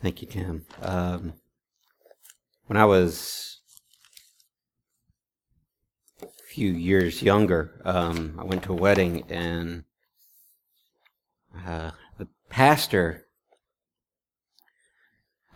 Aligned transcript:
Thank 0.00 0.22
you, 0.22 0.28
Tim. 0.28 0.64
Um, 0.80 1.32
when 2.66 2.76
I 2.76 2.84
was 2.84 3.60
a 6.22 6.26
few 6.48 6.70
years 6.72 7.20
younger, 7.20 7.80
um, 7.84 8.38
I 8.38 8.44
went 8.44 8.62
to 8.64 8.72
a 8.72 8.76
wedding 8.76 9.24
and 9.28 9.82
uh, 11.66 11.90
the 12.16 12.28
pastor, 12.48 13.26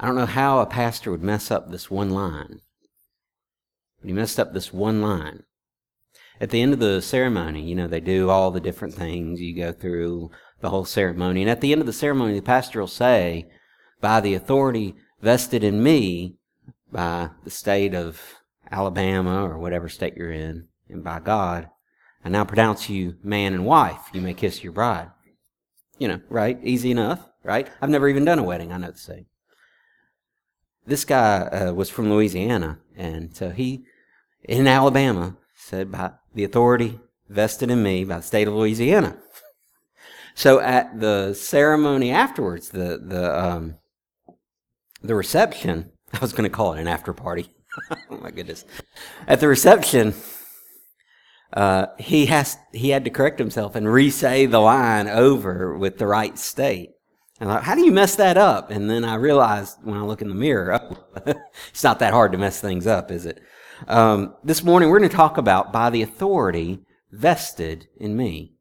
I 0.00 0.06
don't 0.06 0.16
know 0.16 0.26
how 0.26 0.58
a 0.58 0.66
pastor 0.66 1.12
would 1.12 1.22
mess 1.22 1.52
up 1.52 1.70
this 1.70 1.88
one 1.88 2.10
line, 2.10 2.62
but 4.00 4.08
he 4.08 4.12
messed 4.12 4.40
up 4.40 4.52
this 4.52 4.72
one 4.72 5.00
line. 5.00 5.44
At 6.40 6.50
the 6.50 6.60
end 6.60 6.72
of 6.72 6.80
the 6.80 7.00
ceremony, 7.00 7.62
you 7.62 7.76
know, 7.76 7.86
they 7.86 8.00
do 8.00 8.28
all 8.28 8.50
the 8.50 8.60
different 8.60 8.94
things. 8.94 9.40
You 9.40 9.54
go 9.54 9.70
through 9.70 10.32
the 10.60 10.70
whole 10.70 10.84
ceremony. 10.84 11.42
And 11.42 11.50
at 11.50 11.60
the 11.60 11.70
end 11.70 11.80
of 11.80 11.86
the 11.86 11.92
ceremony, 11.92 12.34
the 12.34 12.42
pastor 12.42 12.80
will 12.80 12.88
say, 12.88 13.48
by 14.02 14.20
the 14.20 14.34
authority 14.34 14.94
vested 15.22 15.64
in 15.64 15.82
me 15.82 16.36
by 16.90 17.30
the 17.44 17.50
state 17.50 17.94
of 17.94 18.20
Alabama 18.70 19.44
or 19.48 19.56
whatever 19.56 19.88
state 19.88 20.14
you're 20.16 20.32
in, 20.32 20.68
and 20.90 21.02
by 21.02 21.20
God, 21.20 21.70
I 22.22 22.28
now 22.28 22.44
pronounce 22.44 22.90
you 22.90 23.16
man 23.22 23.54
and 23.54 23.64
wife. 23.64 24.10
You 24.12 24.20
may 24.20 24.34
kiss 24.34 24.62
your 24.62 24.74
bride. 24.74 25.10
You 25.98 26.08
know, 26.08 26.20
right? 26.28 26.58
Easy 26.62 26.90
enough, 26.90 27.26
right? 27.44 27.68
I've 27.80 27.88
never 27.88 28.08
even 28.08 28.24
done 28.26 28.38
a 28.38 28.42
wedding, 28.42 28.72
I 28.72 28.76
know 28.76 28.90
the 28.90 28.98
same. 28.98 29.26
This 30.84 31.04
guy 31.04 31.42
uh, 31.42 31.72
was 31.72 31.88
from 31.88 32.10
Louisiana, 32.10 32.80
and 32.96 33.34
so 33.34 33.50
he, 33.50 33.84
in 34.42 34.66
Alabama, 34.66 35.36
said, 35.54 35.92
by 35.92 36.10
the 36.34 36.44
authority 36.44 36.98
vested 37.28 37.70
in 37.70 37.82
me 37.82 38.04
by 38.04 38.16
the 38.16 38.22
state 38.22 38.48
of 38.48 38.54
Louisiana. 38.54 39.16
So 40.34 40.60
at 40.60 40.98
the 40.98 41.34
ceremony 41.34 42.10
afterwards, 42.10 42.70
the, 42.70 42.98
the, 43.04 43.38
um, 43.38 43.74
the 45.02 45.14
reception, 45.14 45.90
I 46.12 46.18
was 46.18 46.32
going 46.32 46.48
to 46.48 46.54
call 46.54 46.74
it 46.74 46.80
an 46.80 46.88
after 46.88 47.12
party. 47.12 47.48
oh 48.10 48.18
my 48.18 48.30
goodness. 48.30 48.64
At 49.26 49.40
the 49.40 49.48
reception, 49.48 50.14
uh, 51.52 51.86
he 51.98 52.26
has 52.26 52.56
he 52.72 52.90
had 52.90 53.04
to 53.04 53.10
correct 53.10 53.38
himself 53.38 53.74
and 53.74 53.90
re-say 53.90 54.46
the 54.46 54.58
line 54.58 55.08
over 55.08 55.76
with 55.76 55.98
the 55.98 56.06
right 56.06 56.38
state. 56.38 56.90
And 57.40 57.50
I 57.50 57.60
how 57.60 57.74
do 57.74 57.82
you 57.82 57.92
mess 57.92 58.16
that 58.16 58.36
up? 58.36 58.70
And 58.70 58.88
then 58.88 59.04
I 59.04 59.14
realized 59.14 59.78
when 59.82 59.96
I 59.96 60.02
look 60.02 60.22
in 60.22 60.28
the 60.28 60.34
mirror, 60.34 60.80
oh, 60.80 60.96
it's 61.68 61.84
not 61.84 61.98
that 61.98 62.12
hard 62.12 62.32
to 62.32 62.38
mess 62.38 62.60
things 62.60 62.86
up, 62.86 63.10
is 63.10 63.26
it? 63.26 63.40
Um, 63.88 64.34
this 64.44 64.62
morning 64.62 64.90
we're 64.90 64.98
going 64.98 65.10
to 65.10 65.16
talk 65.16 65.38
about 65.38 65.72
by 65.72 65.90
the 65.90 66.02
authority 66.02 66.80
vested 67.10 67.88
in 67.96 68.16
me. 68.16 68.54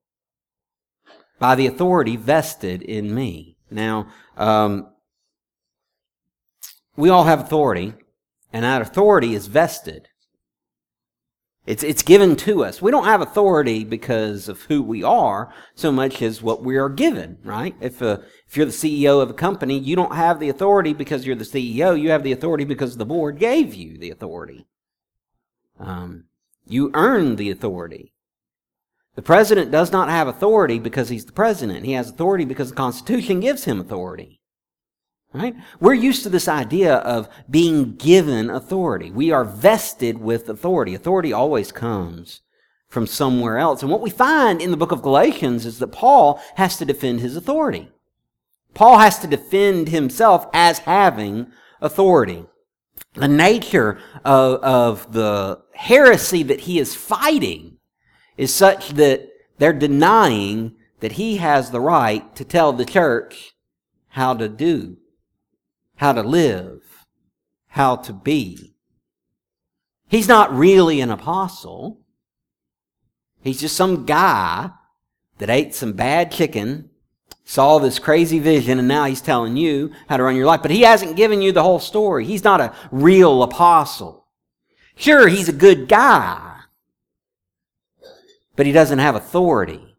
By 1.40 1.56
the 1.56 1.68
authority 1.68 2.16
vested 2.16 2.82
in 2.82 3.14
me. 3.14 3.58
Now, 3.70 4.08
um, 4.38 4.92
we 6.96 7.10
all 7.10 7.24
have 7.24 7.40
authority, 7.40 7.94
and 8.52 8.64
that 8.64 8.82
authority 8.82 9.34
is 9.34 9.48
vested. 9.48 10.08
It's, 11.66 11.84
it's 11.84 12.02
given 12.02 12.36
to 12.38 12.64
us. 12.64 12.82
We 12.82 12.90
don't 12.90 13.06
have 13.06 13.22
authority 13.22 13.84
because 13.84 14.50
of 14.50 14.64
who 14.64 14.82
we 14.82 15.04
are 15.04 15.54
so 15.76 15.92
much 15.92 16.22
as 16.22 16.42
what 16.42 16.64
we 16.64 16.76
are 16.76 16.90
given, 16.90 17.38
right? 17.44 17.76
If, 17.80 18.02
uh, 18.02 18.18
if 18.48 18.58
you're 18.58 18.66
the 18.66 18.72
CEO 18.72 19.22
of 19.22 19.30
a 19.30 19.36
company, 19.36 19.78
you 19.78 19.96
don't 19.96 20.16
have 20.16 20.40
the 20.40 20.50
authority 20.50 20.94
because 20.94 21.26
you're 21.26 21.36
the 21.36 21.46
CEO. 21.46 22.00
You 22.00 22.10
have 22.10 22.24
the 22.24 22.32
authority 22.32 22.66
because 22.66 22.98
the 22.98 23.06
board 23.06 23.38
gave 23.38 23.76
you 23.76 23.98
the 23.98 24.10
authority. 24.10 24.66
Um, 25.80 26.26
you 26.66 26.90
earn 26.96 27.36
the 27.36 27.52
authority. 27.52 28.12
The 29.16 29.22
president 29.22 29.72
does 29.72 29.92
not 29.92 30.10
have 30.10 30.28
authority 30.28 30.80
because 30.80 31.10
he's 31.10 31.26
the 31.26 31.32
president. 31.32 31.86
He 31.86 31.94
has 31.94 32.10
authority 32.10 32.46
because 32.46 32.70
the 32.70 32.76
Constitution 32.76 33.40
gives 33.40 33.66
him 33.66 33.80
authority. 33.80 34.41
Right? 35.34 35.56
We're 35.80 35.94
used 35.94 36.24
to 36.24 36.30
this 36.30 36.50
idea 36.50 36.96
of 36.96 37.30
being 37.50 37.96
given 37.96 38.50
authority. 38.50 39.12
We 39.12 39.32
are 39.32 39.46
vested 39.46 40.18
with 40.18 40.50
authority. 40.50 40.94
Authority 40.94 41.32
always 41.32 41.72
comes 41.72 42.42
from 42.90 43.08
somewhere 43.08 43.58
else. 43.58 43.82
And 43.82 43.90
what 43.90 44.02
we 44.02 44.10
find 44.10 44.62
in 44.62 44.72
the 44.72 44.78
book 44.78 44.92
of 44.92 45.02
Galatians 45.02 45.66
is 45.66 45.80
that 45.80 45.94
Paul 45.94 46.42
has 46.56 46.78
to 46.78 46.86
defend 46.86 47.22
his 47.22 47.38
authority. 47.38 47.90
Paul 48.74 49.00
has 49.00 49.20
to 49.20 49.28
defend 49.28 49.88
himself 49.88 50.48
as 50.54 50.80
having 50.80 51.48
authority. 51.80 52.46
The 53.14 53.30
nature 53.30 54.00
of, 54.26 54.62
of 54.62 55.14
the 55.14 55.62
heresy 55.74 56.44
that 56.44 56.62
he 56.62 56.78
is 56.78 56.94
fighting 56.94 57.78
is 58.36 58.54
such 58.54 58.90
that 58.92 59.30
they're 59.58 59.72
denying 59.72 60.76
that 61.00 61.14
he 61.14 61.38
has 61.38 61.72
the 61.72 61.80
right 61.80 62.36
to 62.36 62.44
tell 62.44 62.74
the 62.74 62.86
church 62.86 63.54
how 64.10 64.34
to 64.34 64.50
do 64.50 64.98
how 66.02 66.12
to 66.12 66.24
live, 66.24 67.06
how 67.68 67.96
to 67.96 68.12
be. 68.12 68.74
He's 70.10 70.28
not 70.28 70.52
really 70.52 71.00
an 71.00 71.12
apostle. 71.12 72.02
He's 73.44 73.62
just 73.62 73.76
some 73.76 74.08
guy 74.08 74.72
that 75.38 75.52
ate 75.52 75.76
some 75.76 75.94
bad 75.94 76.32
chicken, 76.32 76.90
saw 77.46 77.78
this 77.78 78.00
crazy 78.00 78.40
vision, 78.40 78.80
and 78.80 78.88
now 78.88 79.06
he's 79.06 79.22
telling 79.22 79.56
you 79.56 79.92
how 80.10 80.18
to 80.18 80.24
run 80.24 80.36
your 80.36 80.48
life. 80.48 80.64
But 80.64 80.72
he 80.72 80.82
hasn't 80.82 81.18
given 81.18 81.40
you 81.44 81.52
the 81.52 81.62
whole 81.62 81.80
story. 81.80 82.26
He's 82.26 82.44
not 82.44 82.62
a 82.62 82.74
real 82.92 83.44
apostle. 83.44 84.26
Sure, 84.96 85.28
he's 85.28 85.50
a 85.50 85.54
good 85.54 85.88
guy, 85.88 86.62
but 88.56 88.66
he 88.66 88.72
doesn't 88.72 88.98
have 88.98 89.14
authority. 89.14 89.96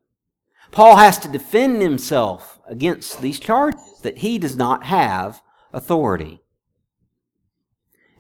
Paul 0.73 0.97
has 0.97 1.17
to 1.21 1.29
defend 1.29 1.81
himself 1.81 2.59
against 2.67 3.23
these 3.23 3.39
charges 3.39 4.01
that 4.03 4.19
he 4.19 4.41
does 4.41 4.57
not 4.57 4.83
have 4.87 5.42
authority. 5.73 6.43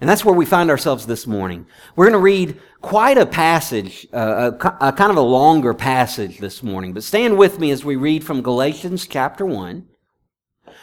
And 0.00 0.08
that's 0.08 0.24
where 0.24 0.34
we 0.34 0.46
find 0.46 0.68
ourselves 0.68 1.06
this 1.06 1.28
morning. 1.28 1.64
We're 1.94 2.06
going 2.06 2.12
to 2.14 2.18
read 2.18 2.60
quite 2.80 3.18
a 3.18 3.24
passage, 3.24 4.04
uh, 4.12 4.50
a, 4.60 4.88
a, 4.88 4.92
kind 4.92 5.12
of 5.12 5.16
a 5.16 5.20
longer 5.20 5.74
passage 5.74 6.38
this 6.38 6.60
morning. 6.60 6.92
But 6.92 7.04
stand 7.04 7.38
with 7.38 7.60
me 7.60 7.70
as 7.70 7.84
we 7.84 7.94
read 7.94 8.24
from 8.24 8.42
Galatians 8.42 9.06
chapter 9.06 9.46
1. 9.46 9.86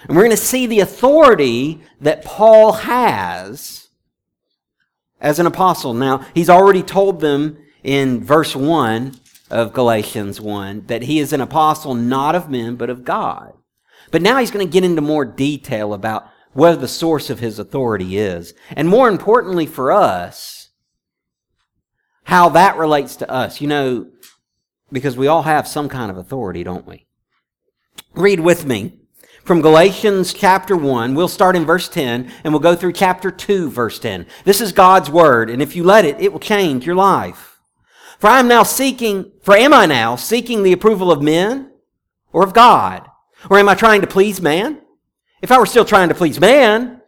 And 0.08 0.16
we're 0.16 0.24
going 0.24 0.32
to 0.32 0.38
see 0.38 0.68
the 0.68 0.80
authority 0.80 1.82
that 2.00 2.24
Paul 2.24 2.72
has 2.72 3.90
as 5.20 5.38
an 5.38 5.46
apostle. 5.46 5.94
Now, 5.94 6.26
he's 6.34 6.50
already 6.50 6.82
told 6.82 7.20
them 7.20 7.58
in 7.84 8.24
verse 8.24 8.56
1 8.56 9.20
of 9.50 9.74
Galatians 9.74 10.40
1 10.40 10.86
that 10.88 11.04
he 11.04 11.20
is 11.20 11.34
an 11.34 11.42
apostle 11.42 11.94
not 11.94 12.36
of 12.36 12.50
men, 12.50 12.78
but 12.78 12.90
of 12.90 13.04
God. 13.04 13.54
But 14.12 14.22
now 14.22 14.38
he's 14.38 14.52
going 14.52 14.66
to 14.66 14.72
get 14.72 14.84
into 14.84 15.02
more 15.02 15.26
detail 15.26 15.94
about 15.94 16.30
where 16.54 16.76
the 16.76 16.88
source 16.88 17.30
of 17.30 17.40
his 17.40 17.60
authority 17.60 18.18
is. 18.18 18.54
And 18.76 18.88
more 18.88 19.10
importantly 19.10 19.66
for 19.66 19.92
us, 19.92 20.70
how 22.24 22.50
that 22.50 22.78
relates 22.78 23.16
to 23.18 23.30
us. 23.30 23.62
You 23.62 23.68
know, 23.68 24.08
because 24.92 25.18
we 25.18 25.28
all 25.28 25.44
have 25.44 25.68
some 25.68 25.90
kind 25.90 26.12
of 26.12 26.18
authority, 26.18 26.64
don't 26.64 26.88
we? 26.88 27.08
Read 28.14 28.40
with 28.40 28.66
me 28.66 29.00
from 29.44 29.62
Galatians 29.62 30.34
chapter 30.34 30.76
1. 30.76 31.16
We'll 31.16 31.28
start 31.28 31.56
in 31.56 31.66
verse 31.66 31.90
10 31.90 32.32
and 32.44 32.54
we'll 32.54 32.60
go 32.60 32.76
through 32.76 32.94
chapter 32.94 33.32
2, 33.32 33.70
verse 33.70 34.00
10. 34.00 34.26
This 34.46 34.62
is 34.62 34.72
God's 34.72 35.10
word, 35.10 35.50
and 35.50 35.62
if 35.62 35.76
you 35.76 35.84
let 35.84 36.06
it, 36.06 36.20
it 36.20 36.32
will 36.32 36.40
change 36.40 36.86
your 36.86 36.96
life. 36.96 37.60
For 38.20 38.28
I 38.28 38.40
am 38.40 38.48
now 38.48 38.64
seeking, 38.64 39.32
for 39.42 39.56
am 39.56 39.74
I 39.74 39.86
now 39.86 40.16
seeking 40.16 40.64
the 40.64 40.74
approval 40.74 41.12
of 41.12 41.22
men 41.22 41.72
or 42.34 42.44
of 42.44 42.54
God? 42.54 43.08
Or 43.50 43.58
am 43.58 43.70
I 43.70 43.76
trying 43.76 44.02
to 44.02 44.08
please 44.08 44.42
man? 44.42 44.82
If 45.42 45.52
I 45.52 45.60
were 45.60 45.66
still 45.66 45.86
trying 45.86 46.10
to 46.10 46.16
please 46.16 46.40
man, 46.40 47.02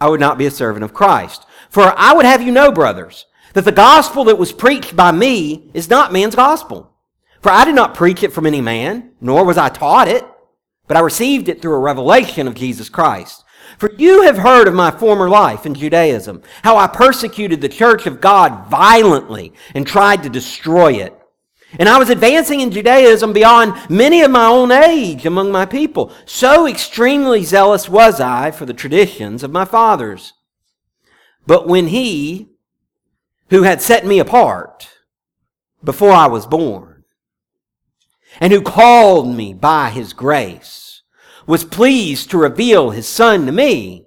I 0.00 0.08
would 0.08 0.20
not 0.20 0.38
be 0.38 0.46
a 0.46 0.50
servant 0.50 0.84
of 0.84 0.94
Christ. 0.94 1.46
For 1.70 1.94
I 1.96 2.12
would 2.12 2.26
have 2.26 2.42
you 2.42 2.52
know, 2.52 2.72
brothers, 2.72 3.26
that 3.54 3.64
the 3.64 3.72
gospel 3.72 4.24
that 4.24 4.38
was 4.38 4.52
preached 4.52 4.96
by 4.96 5.12
me 5.12 5.70
is 5.74 5.90
not 5.90 6.12
man's 6.12 6.34
gospel. 6.34 6.92
For 7.40 7.50
I 7.50 7.64
did 7.64 7.74
not 7.74 7.94
preach 7.94 8.22
it 8.22 8.32
from 8.32 8.46
any 8.46 8.60
man, 8.60 9.12
nor 9.20 9.44
was 9.44 9.58
I 9.58 9.68
taught 9.68 10.08
it, 10.08 10.24
but 10.86 10.96
I 10.96 11.00
received 11.00 11.48
it 11.48 11.60
through 11.60 11.74
a 11.74 11.80
revelation 11.80 12.46
of 12.46 12.54
Jesus 12.54 12.88
Christ. 12.88 13.44
For 13.78 13.92
you 13.94 14.22
have 14.22 14.38
heard 14.38 14.68
of 14.68 14.74
my 14.74 14.90
former 14.90 15.28
life 15.28 15.66
in 15.66 15.74
Judaism, 15.74 16.42
how 16.62 16.76
I 16.76 16.86
persecuted 16.86 17.60
the 17.60 17.68
church 17.68 18.06
of 18.06 18.20
God 18.20 18.68
violently 18.68 19.52
and 19.74 19.86
tried 19.86 20.22
to 20.22 20.28
destroy 20.28 20.94
it. 20.94 21.18
And 21.78 21.88
I 21.88 21.98
was 21.98 22.10
advancing 22.10 22.60
in 22.60 22.70
Judaism 22.70 23.32
beyond 23.32 23.74
many 23.88 24.20
of 24.20 24.30
my 24.30 24.46
own 24.46 24.70
age 24.70 25.24
among 25.24 25.50
my 25.50 25.64
people. 25.64 26.12
So 26.26 26.66
extremely 26.66 27.44
zealous 27.44 27.88
was 27.88 28.20
I 28.20 28.50
for 28.50 28.66
the 28.66 28.74
traditions 28.74 29.42
of 29.42 29.50
my 29.50 29.64
fathers. 29.64 30.34
But 31.46 31.66
when 31.66 31.88
he, 31.88 32.50
who 33.50 33.62
had 33.62 33.80
set 33.80 34.06
me 34.06 34.18
apart 34.18 34.88
before 35.82 36.12
I 36.12 36.26
was 36.26 36.46
born, 36.46 37.04
and 38.40 38.52
who 38.52 38.62
called 38.62 39.34
me 39.34 39.52
by 39.52 39.90
his 39.90 40.12
grace, 40.12 41.02
was 41.46 41.64
pleased 41.64 42.30
to 42.30 42.38
reveal 42.38 42.90
his 42.90 43.08
son 43.08 43.46
to 43.46 43.52
me, 43.52 44.06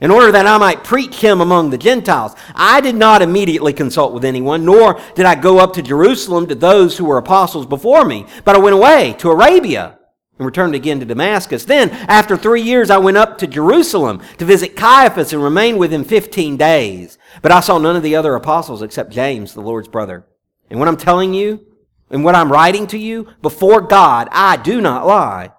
in 0.00 0.10
order 0.10 0.32
that 0.32 0.46
I 0.46 0.58
might 0.58 0.84
preach 0.84 1.16
him 1.16 1.40
among 1.40 1.70
the 1.70 1.78
Gentiles. 1.78 2.34
I 2.54 2.80
did 2.80 2.94
not 2.94 3.22
immediately 3.22 3.72
consult 3.72 4.12
with 4.12 4.24
anyone, 4.24 4.64
nor 4.64 5.00
did 5.14 5.26
I 5.26 5.34
go 5.34 5.58
up 5.58 5.74
to 5.74 5.82
Jerusalem 5.82 6.46
to 6.46 6.54
those 6.54 6.96
who 6.96 7.04
were 7.04 7.18
apostles 7.18 7.66
before 7.66 8.04
me, 8.04 8.26
but 8.44 8.56
I 8.56 8.58
went 8.58 8.74
away 8.74 9.14
to 9.18 9.30
Arabia 9.30 9.98
and 10.38 10.46
returned 10.46 10.74
again 10.74 10.98
to 11.00 11.06
Damascus. 11.06 11.66
Then, 11.66 11.90
after 11.90 12.34
three 12.34 12.62
years, 12.62 12.88
I 12.88 12.96
went 12.96 13.18
up 13.18 13.36
to 13.38 13.46
Jerusalem 13.46 14.22
to 14.38 14.46
visit 14.46 14.74
Cephas 14.74 15.34
and 15.34 15.42
remained 15.42 15.78
with 15.78 15.92
him 15.92 16.02
15 16.02 16.56
days. 16.56 17.18
But 17.42 17.52
I 17.52 17.60
saw 17.60 17.76
none 17.76 17.94
of 17.94 18.02
the 18.02 18.16
other 18.16 18.34
apostles 18.34 18.80
except 18.80 19.12
James, 19.12 19.52
the 19.52 19.60
Lord's 19.60 19.88
brother. 19.88 20.26
And 20.70 20.78
what 20.78 20.88
I'm 20.88 20.96
telling 20.96 21.34
you, 21.34 21.66
and 22.10 22.24
what 22.24 22.34
I'm 22.34 22.50
writing 22.50 22.86
to 22.88 22.98
you, 22.98 23.28
before 23.42 23.82
God, 23.82 24.28
I 24.32 24.56
do 24.56 24.80
not 24.80 25.06
lie. 25.06 25.52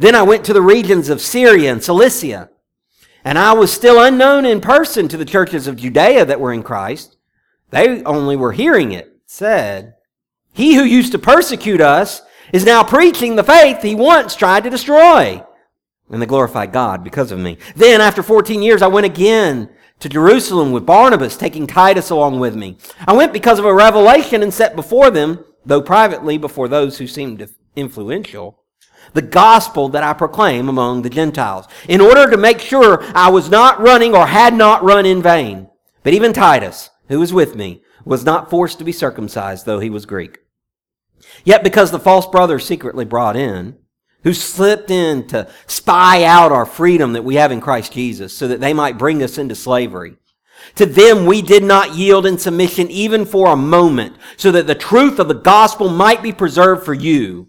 Then 0.00 0.16
I 0.16 0.22
went 0.22 0.44
to 0.46 0.52
the 0.52 0.62
regions 0.62 1.08
of 1.08 1.20
Syria 1.20 1.70
and 1.70 1.82
Cilicia, 1.82 2.50
and 3.24 3.38
I 3.38 3.52
was 3.52 3.72
still 3.72 4.02
unknown 4.02 4.44
in 4.44 4.60
person 4.60 5.08
to 5.08 5.16
the 5.16 5.24
churches 5.24 5.66
of 5.66 5.76
Judea 5.76 6.24
that 6.24 6.40
were 6.40 6.52
in 6.52 6.62
Christ. 6.62 7.16
They 7.70 8.02
only 8.04 8.36
were 8.36 8.52
hearing 8.52 8.92
it 8.92 9.18
said, 9.28 9.94
He 10.52 10.74
who 10.74 10.82
used 10.82 11.12
to 11.12 11.18
persecute 11.18 11.80
us 11.80 12.22
is 12.52 12.64
now 12.64 12.82
preaching 12.82 13.36
the 13.36 13.44
faith 13.44 13.82
he 13.82 13.94
once 13.94 14.34
tried 14.34 14.64
to 14.64 14.70
destroy. 14.70 15.44
And 16.10 16.22
they 16.22 16.26
glorified 16.26 16.72
God 16.72 17.04
because 17.04 17.30
of 17.30 17.38
me. 17.38 17.58
Then, 17.76 18.00
after 18.00 18.22
14 18.22 18.62
years, 18.62 18.80
I 18.80 18.86
went 18.86 19.04
again 19.04 19.68
to 20.00 20.08
Jerusalem 20.08 20.72
with 20.72 20.86
Barnabas, 20.86 21.36
taking 21.36 21.66
Titus 21.66 22.08
along 22.08 22.40
with 22.40 22.56
me. 22.56 22.78
I 23.06 23.12
went 23.12 23.34
because 23.34 23.58
of 23.58 23.66
a 23.66 23.74
revelation 23.74 24.42
and 24.42 24.54
set 24.54 24.74
before 24.74 25.10
them, 25.10 25.44
though 25.66 25.82
privately 25.82 26.38
before 26.38 26.68
those 26.68 26.96
who 26.96 27.06
seemed 27.06 27.46
influential, 27.76 28.58
the 29.14 29.22
gospel 29.22 29.88
that 29.90 30.02
I 30.02 30.12
proclaim 30.12 30.68
among 30.68 31.02
the 31.02 31.10
Gentiles, 31.10 31.66
in 31.88 32.00
order 32.00 32.30
to 32.30 32.36
make 32.36 32.60
sure 32.60 33.02
I 33.14 33.30
was 33.30 33.50
not 33.50 33.80
running 33.80 34.14
or 34.14 34.26
had 34.26 34.54
not 34.54 34.82
run 34.82 35.06
in 35.06 35.22
vain. 35.22 35.68
But 36.02 36.14
even 36.14 36.32
Titus, 36.32 36.90
who 37.08 37.18
was 37.18 37.32
with 37.32 37.54
me, 37.56 37.82
was 38.04 38.24
not 38.24 38.50
forced 38.50 38.78
to 38.78 38.84
be 38.84 38.92
circumcised, 38.92 39.66
though 39.66 39.80
he 39.80 39.90
was 39.90 40.06
Greek. 40.06 40.38
Yet 41.44 41.62
because 41.62 41.90
the 41.90 41.98
false 41.98 42.26
brothers 42.26 42.64
secretly 42.64 43.04
brought 43.04 43.36
in, 43.36 43.76
who 44.24 44.32
slipped 44.34 44.90
in 44.90 45.26
to 45.28 45.48
spy 45.66 46.24
out 46.24 46.52
our 46.52 46.66
freedom 46.66 47.12
that 47.12 47.24
we 47.24 47.36
have 47.36 47.52
in 47.52 47.60
Christ 47.60 47.92
Jesus 47.92 48.36
so 48.36 48.48
that 48.48 48.60
they 48.60 48.72
might 48.72 48.98
bring 48.98 49.22
us 49.22 49.38
into 49.38 49.54
slavery. 49.54 50.16
To 50.74 50.86
them 50.86 51.24
we 51.24 51.40
did 51.40 51.62
not 51.62 51.94
yield 51.94 52.26
in 52.26 52.36
submission 52.36 52.90
even 52.90 53.24
for 53.24 53.48
a 53.52 53.56
moment 53.56 54.16
so 54.36 54.50
that 54.50 54.66
the 54.66 54.74
truth 54.74 55.18
of 55.18 55.28
the 55.28 55.34
gospel 55.34 55.88
might 55.88 56.22
be 56.22 56.32
preserved 56.32 56.84
for 56.84 56.94
you. 56.94 57.48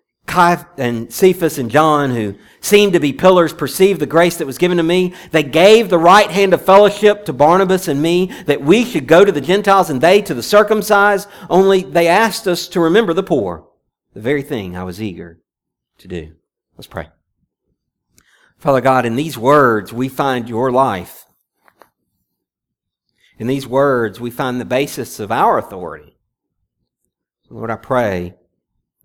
and 0.27 1.11
Cephas 1.11 1.57
and 1.57 1.69
John, 1.69 2.11
who 2.11 2.35
seemed 2.61 2.93
to 2.93 2.99
be 2.99 3.11
pillars, 3.11 3.53
perceived 3.53 3.99
the 3.99 4.05
grace 4.05 4.37
that 4.37 4.47
was 4.47 4.57
given 4.57 4.77
to 4.77 4.83
me. 4.83 5.13
They 5.31 5.43
gave 5.43 5.89
the 5.89 5.97
right 5.97 6.29
hand 6.29 6.53
of 6.53 6.63
fellowship 6.63 7.25
to 7.25 7.33
Barnabas 7.33 7.87
and 7.87 8.01
me 8.01 8.31
that 8.45 8.61
we 8.61 8.85
should 8.85 9.07
go 9.07 9.25
to 9.25 9.31
the 9.31 9.41
Gentiles 9.41 9.89
and 9.89 9.99
they 9.99 10.21
to 10.21 10.33
the 10.33 10.43
circumcised. 10.43 11.27
Only 11.49 11.83
they 11.83 12.07
asked 12.07 12.47
us 12.47 12.67
to 12.69 12.79
remember 12.79 13.13
the 13.13 13.23
poor, 13.23 13.67
the 14.13 14.21
very 14.21 14.41
thing 14.41 14.77
I 14.77 14.83
was 14.83 15.01
eager 15.01 15.41
to 15.99 16.07
do. 16.07 16.35
Let's 16.77 16.87
pray. 16.87 17.09
Father 18.57 18.81
God, 18.81 19.05
in 19.05 19.15
these 19.15 19.37
words 19.37 19.91
we 19.91 20.07
find 20.07 20.47
your 20.47 20.71
life. 20.71 21.25
In 23.37 23.47
these 23.47 23.67
words 23.67 24.19
we 24.19 24.31
find 24.31 24.61
the 24.61 24.65
basis 24.65 25.19
of 25.19 25.31
our 25.31 25.57
authority. 25.57 26.15
Lord, 27.49 27.69
I 27.69 27.75
pray 27.75 28.35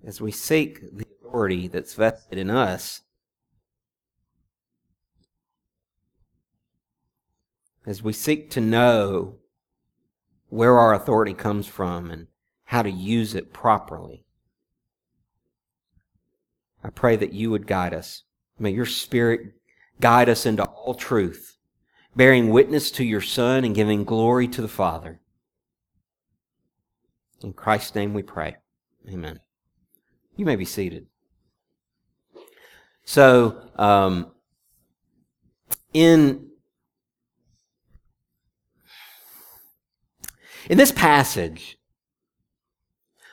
as 0.06 0.20
we 0.20 0.31
seek 0.31 0.81
the 0.97 1.05
authority 1.20 1.67
that's 1.67 1.94
vested 1.94 2.38
in 2.38 2.49
us, 2.49 3.03
as 7.85 8.03
we 8.03 8.12
seek 8.12 8.49
to 8.50 8.61
know 8.61 9.35
where 10.49 10.79
our 10.79 10.94
authority 10.94 11.35
comes 11.35 11.67
from 11.67 12.11
and 12.11 12.29
how 12.64 12.82
to 12.82 12.91
use 12.91 13.35
it 13.35 13.53
properly. 13.53 14.25
I 16.85 16.91
pray 16.91 17.17
that 17.17 17.32
you 17.32 17.50
would 17.50 17.67
guide 17.67 17.93
us. 17.93 18.23
May 18.61 18.70
your 18.70 18.87
Spirit 18.87 19.55
guide 20.00 20.29
us 20.29 20.47
into 20.47 20.64
all 20.64 20.94
truth, 20.94 21.56
bearing 22.14 22.50
witness 22.50 22.93
to 22.93 23.05
your 23.05 23.20
Son 23.20 23.64
and 23.64 23.75
giving 23.75 24.05
glory 24.05 24.47
to 24.49 24.62
the 24.62 24.69
Father. 24.69 25.20
In 27.43 27.53
Christ's 27.53 27.97
name 27.97 28.14
we 28.14 28.23
pray. 28.23 28.56
Amen. 29.08 29.41
You 30.36 30.44
may 30.44 30.56
be 30.56 30.64
seated. 30.64 31.06
So, 33.04 33.60
um, 33.76 34.32
in 35.92 36.50
in 40.68 40.76
this 40.76 40.92
passage, 40.92 41.78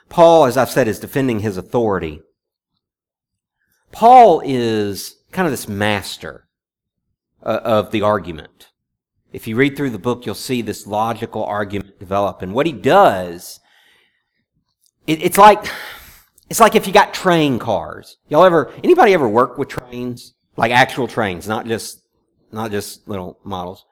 Paul, 0.10 0.46
as 0.46 0.58
I've 0.58 0.70
said, 0.70 0.88
is 0.88 1.00
defending 1.00 1.40
his 1.40 1.58
authority. 1.58 2.22
Paul 3.92 4.42
is 4.46 5.18
kind 5.32 5.46
of 5.46 5.52
this 5.52 5.68
master 5.68 6.48
uh, 7.44 7.60
of 7.64 7.92
the 7.92 8.02
argument. 8.02 8.70
If 9.32 9.48
you 9.48 9.56
read 9.56 9.76
through 9.76 9.90
the 9.90 10.00
book, 10.00 10.26
you'll 10.26 10.36
see 10.36 10.62
this 10.62 10.86
logical 10.86 11.44
argument 11.44 12.00
develop. 12.00 12.44
And 12.44 12.54
what 12.54 12.68
he 12.68 12.72
does, 12.72 13.60
it, 15.08 15.22
it's 15.24 15.40
like 15.40 15.66
it's 16.54 16.60
like 16.60 16.76
if 16.76 16.86
you 16.86 16.94
got 16.94 17.16
train 17.16 17.58
cars. 17.58 18.18
Y'all 18.30 18.44
ever, 18.44 18.72
anybody 18.84 19.12
ever 19.16 19.28
work 19.28 19.58
with 19.58 19.70
trains? 19.70 20.36
Like 20.56 20.72
actual 20.72 21.08
trains, 21.08 21.48
not 21.48 21.66
just, 21.66 22.04
not 22.52 22.70
just 22.70 23.08
little 23.08 23.40
models. 23.44 23.86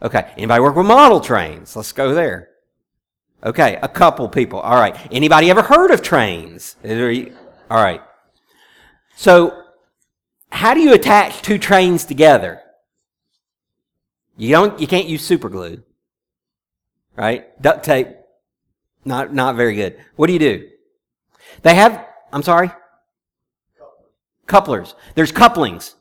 Okay. 0.00 0.30
Anybody 0.36 0.60
work 0.60 0.76
with 0.76 0.86
model 0.86 1.18
trains? 1.18 1.74
Let's 1.74 1.90
go 1.90 2.14
there. 2.14 2.50
Okay. 3.42 3.80
A 3.82 3.88
couple 3.88 4.28
people. 4.28 4.60
All 4.60 4.76
right. 4.76 4.96
Anybody 5.12 5.50
ever 5.50 5.62
heard 5.62 5.90
of 5.90 6.00
trains? 6.00 6.76
All 6.84 7.82
right. 7.82 8.02
So, 9.16 9.64
how 10.52 10.74
do 10.74 10.80
you 10.82 10.94
attach 10.94 11.42
two 11.42 11.58
trains 11.58 12.04
together? 12.04 12.60
You 14.36 14.52
don't, 14.52 14.80
you 14.80 14.86
can't 14.86 15.08
use 15.08 15.24
super 15.24 15.48
glue. 15.48 15.82
Right? 17.16 17.60
Duct 17.60 17.84
tape. 17.84 18.10
Not, 19.04 19.34
not 19.34 19.56
very 19.56 19.74
good. 19.74 19.98
What 20.14 20.28
do 20.28 20.34
you 20.34 20.38
do? 20.38 20.68
They 21.66 21.74
have, 21.74 22.06
I'm 22.32 22.44
sorry? 22.44 22.70
Couplers. 24.46 24.94
There's 25.16 25.32
couplings. 25.32 25.96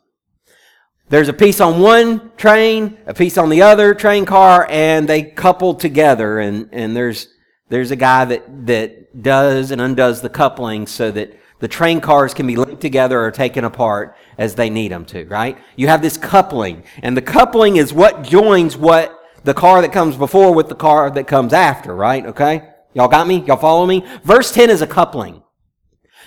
There's 1.10 1.28
a 1.28 1.34
piece 1.34 1.60
on 1.60 1.82
one 1.82 2.30
train, 2.38 3.00
a 3.08 3.16
piece 3.16 3.36
on 3.36 3.50
the 3.50 3.64
other 3.64 3.96
train 3.96 4.26
car, 4.26 4.68
and 4.70 5.10
they 5.10 5.24
couple 5.24 5.74
together. 5.74 6.38
And, 6.38 6.70
and 6.72 6.96
there's, 6.96 7.30
there's 7.70 7.90
a 7.90 7.96
guy 7.96 8.26
that, 8.26 8.68
that 8.68 9.24
does 9.24 9.72
and 9.72 9.82
undoes 9.82 10.22
the 10.22 10.30
coupling 10.30 10.86
so 10.86 11.10
that 11.10 11.36
the 11.58 11.68
train 11.68 12.00
cars 12.00 12.36
can 12.36 12.46
be 12.46 12.58
linked 12.58 12.82
together 12.82 13.20
or 13.20 13.32
taken 13.32 13.64
apart 13.64 14.16
as 14.38 14.54
they 14.54 14.70
need 14.70 14.92
them 14.92 15.04
to, 15.06 15.26
right? 15.26 15.58
You 15.78 15.88
have 15.88 16.04
this 16.04 16.16
coupling, 16.16 16.84
and 17.02 17.18
the 17.18 17.24
coupling 17.24 17.78
is 17.78 17.92
what 17.92 18.22
joins 18.22 18.78
what 18.78 19.20
the 19.44 19.56
car 19.56 19.82
that 19.82 19.92
comes 19.92 20.16
before 20.16 20.54
with 20.54 20.70
the 20.70 20.76
car 20.76 21.10
that 21.10 21.26
comes 21.26 21.54
after, 21.54 21.96
right? 21.96 22.24
Okay? 22.24 22.70
Y'all 22.94 23.08
got 23.08 23.28
me? 23.28 23.44
Y'all 23.48 23.58
follow 23.58 23.88
me? 23.88 24.06
Verse 24.24 24.52
10 24.52 24.70
is 24.70 24.84
a 24.84 24.88
coupling. 24.88 25.42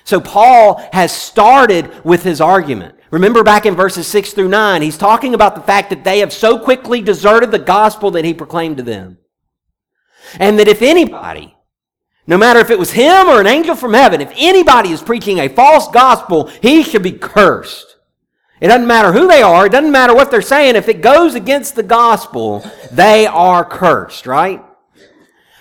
So 0.08 0.22
Paul 0.22 0.82
has 0.94 1.12
started 1.12 2.02
with 2.02 2.22
his 2.22 2.40
argument. 2.40 2.94
Remember 3.10 3.42
back 3.42 3.66
in 3.66 3.74
verses 3.74 4.06
6 4.06 4.32
through 4.32 4.48
9, 4.48 4.80
he's 4.80 4.96
talking 4.96 5.34
about 5.34 5.54
the 5.54 5.60
fact 5.60 5.90
that 5.90 6.02
they 6.02 6.20
have 6.20 6.32
so 6.32 6.58
quickly 6.58 7.02
deserted 7.02 7.50
the 7.50 7.58
gospel 7.58 8.10
that 8.12 8.24
he 8.24 8.32
proclaimed 8.32 8.78
to 8.78 8.82
them. 8.82 9.18
And 10.38 10.58
that 10.58 10.66
if 10.66 10.80
anybody, 10.80 11.54
no 12.26 12.38
matter 12.38 12.58
if 12.58 12.70
it 12.70 12.78
was 12.78 12.92
him 12.92 13.28
or 13.28 13.38
an 13.38 13.46
angel 13.46 13.76
from 13.76 13.92
heaven, 13.92 14.22
if 14.22 14.32
anybody 14.34 14.92
is 14.92 15.02
preaching 15.02 15.40
a 15.40 15.48
false 15.50 15.88
gospel, 15.88 16.46
he 16.62 16.82
should 16.82 17.02
be 17.02 17.12
cursed. 17.12 17.98
It 18.62 18.68
doesn't 18.68 18.86
matter 18.86 19.12
who 19.12 19.28
they 19.28 19.42
are, 19.42 19.66
it 19.66 19.72
doesn't 19.72 19.92
matter 19.92 20.14
what 20.14 20.30
they're 20.30 20.40
saying. 20.40 20.74
If 20.74 20.88
it 20.88 21.02
goes 21.02 21.34
against 21.34 21.74
the 21.74 21.82
gospel, 21.82 22.64
they 22.90 23.26
are 23.26 23.62
cursed, 23.62 24.26
right? 24.26 24.64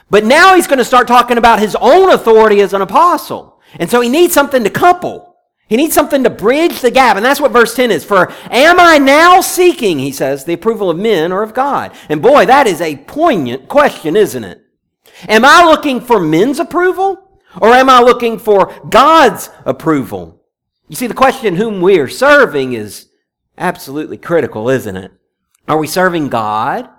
But 0.10 0.24
now 0.24 0.56
he's 0.56 0.68
going 0.68 0.78
to 0.78 0.86
start 0.86 1.06
talking 1.06 1.38
about 1.38 1.60
his 1.60 1.76
own 1.82 2.14
authority 2.14 2.62
as 2.62 2.72
an 2.72 2.82
apostle. 2.82 3.57
And 3.76 3.90
so 3.90 4.02
he 4.02 4.10
needs 4.10 4.34
something 4.34 4.64
to 4.64 4.70
couple. 4.70 5.36
He 5.68 5.76
needs 5.76 5.94
something 5.94 6.24
to 6.24 6.30
bridge 6.30 6.80
the 6.80 6.92
gap. 6.92 7.18
And 7.18 7.26
that's 7.26 7.42
what 7.42 7.52
verse 7.52 7.76
10 7.76 7.92
is. 7.92 8.06
For 8.06 8.32
am 8.50 8.80
I 8.80 8.98
now 8.98 9.42
seeking, 9.42 10.00
he 10.00 10.12
says, 10.12 10.46
the 10.46 10.54
approval 10.54 10.90
of 10.90 10.98
men 10.98 11.32
or 11.32 11.44
of 11.44 11.54
God? 11.54 11.92
And 12.08 12.22
boy, 12.22 12.46
that 12.46 12.68
is 12.68 12.80
a 12.80 12.96
poignant 12.96 13.68
question, 13.68 14.16
isn't 14.16 14.44
it? 14.44 14.62
Am 15.28 15.44
I 15.44 15.64
looking 15.66 16.00
for 16.00 16.20
men's 16.20 16.60
approval 16.60 17.42
or 17.60 17.70
am 17.70 17.90
I 17.90 18.00
looking 18.02 18.40
for 18.40 18.74
God's 18.90 19.50
approval? 19.66 20.42
You 20.88 20.96
see, 20.96 21.08
the 21.08 21.14
question 21.14 21.56
whom 21.56 21.82
we 21.82 22.00
are 22.00 22.08
serving 22.08 22.74
is 22.74 23.10
absolutely 23.58 24.18
critical, 24.18 24.70
isn't 24.70 24.96
it? 24.96 25.12
Are 25.68 25.78
we 25.78 25.88
serving 25.88 26.30
God? 26.30 26.90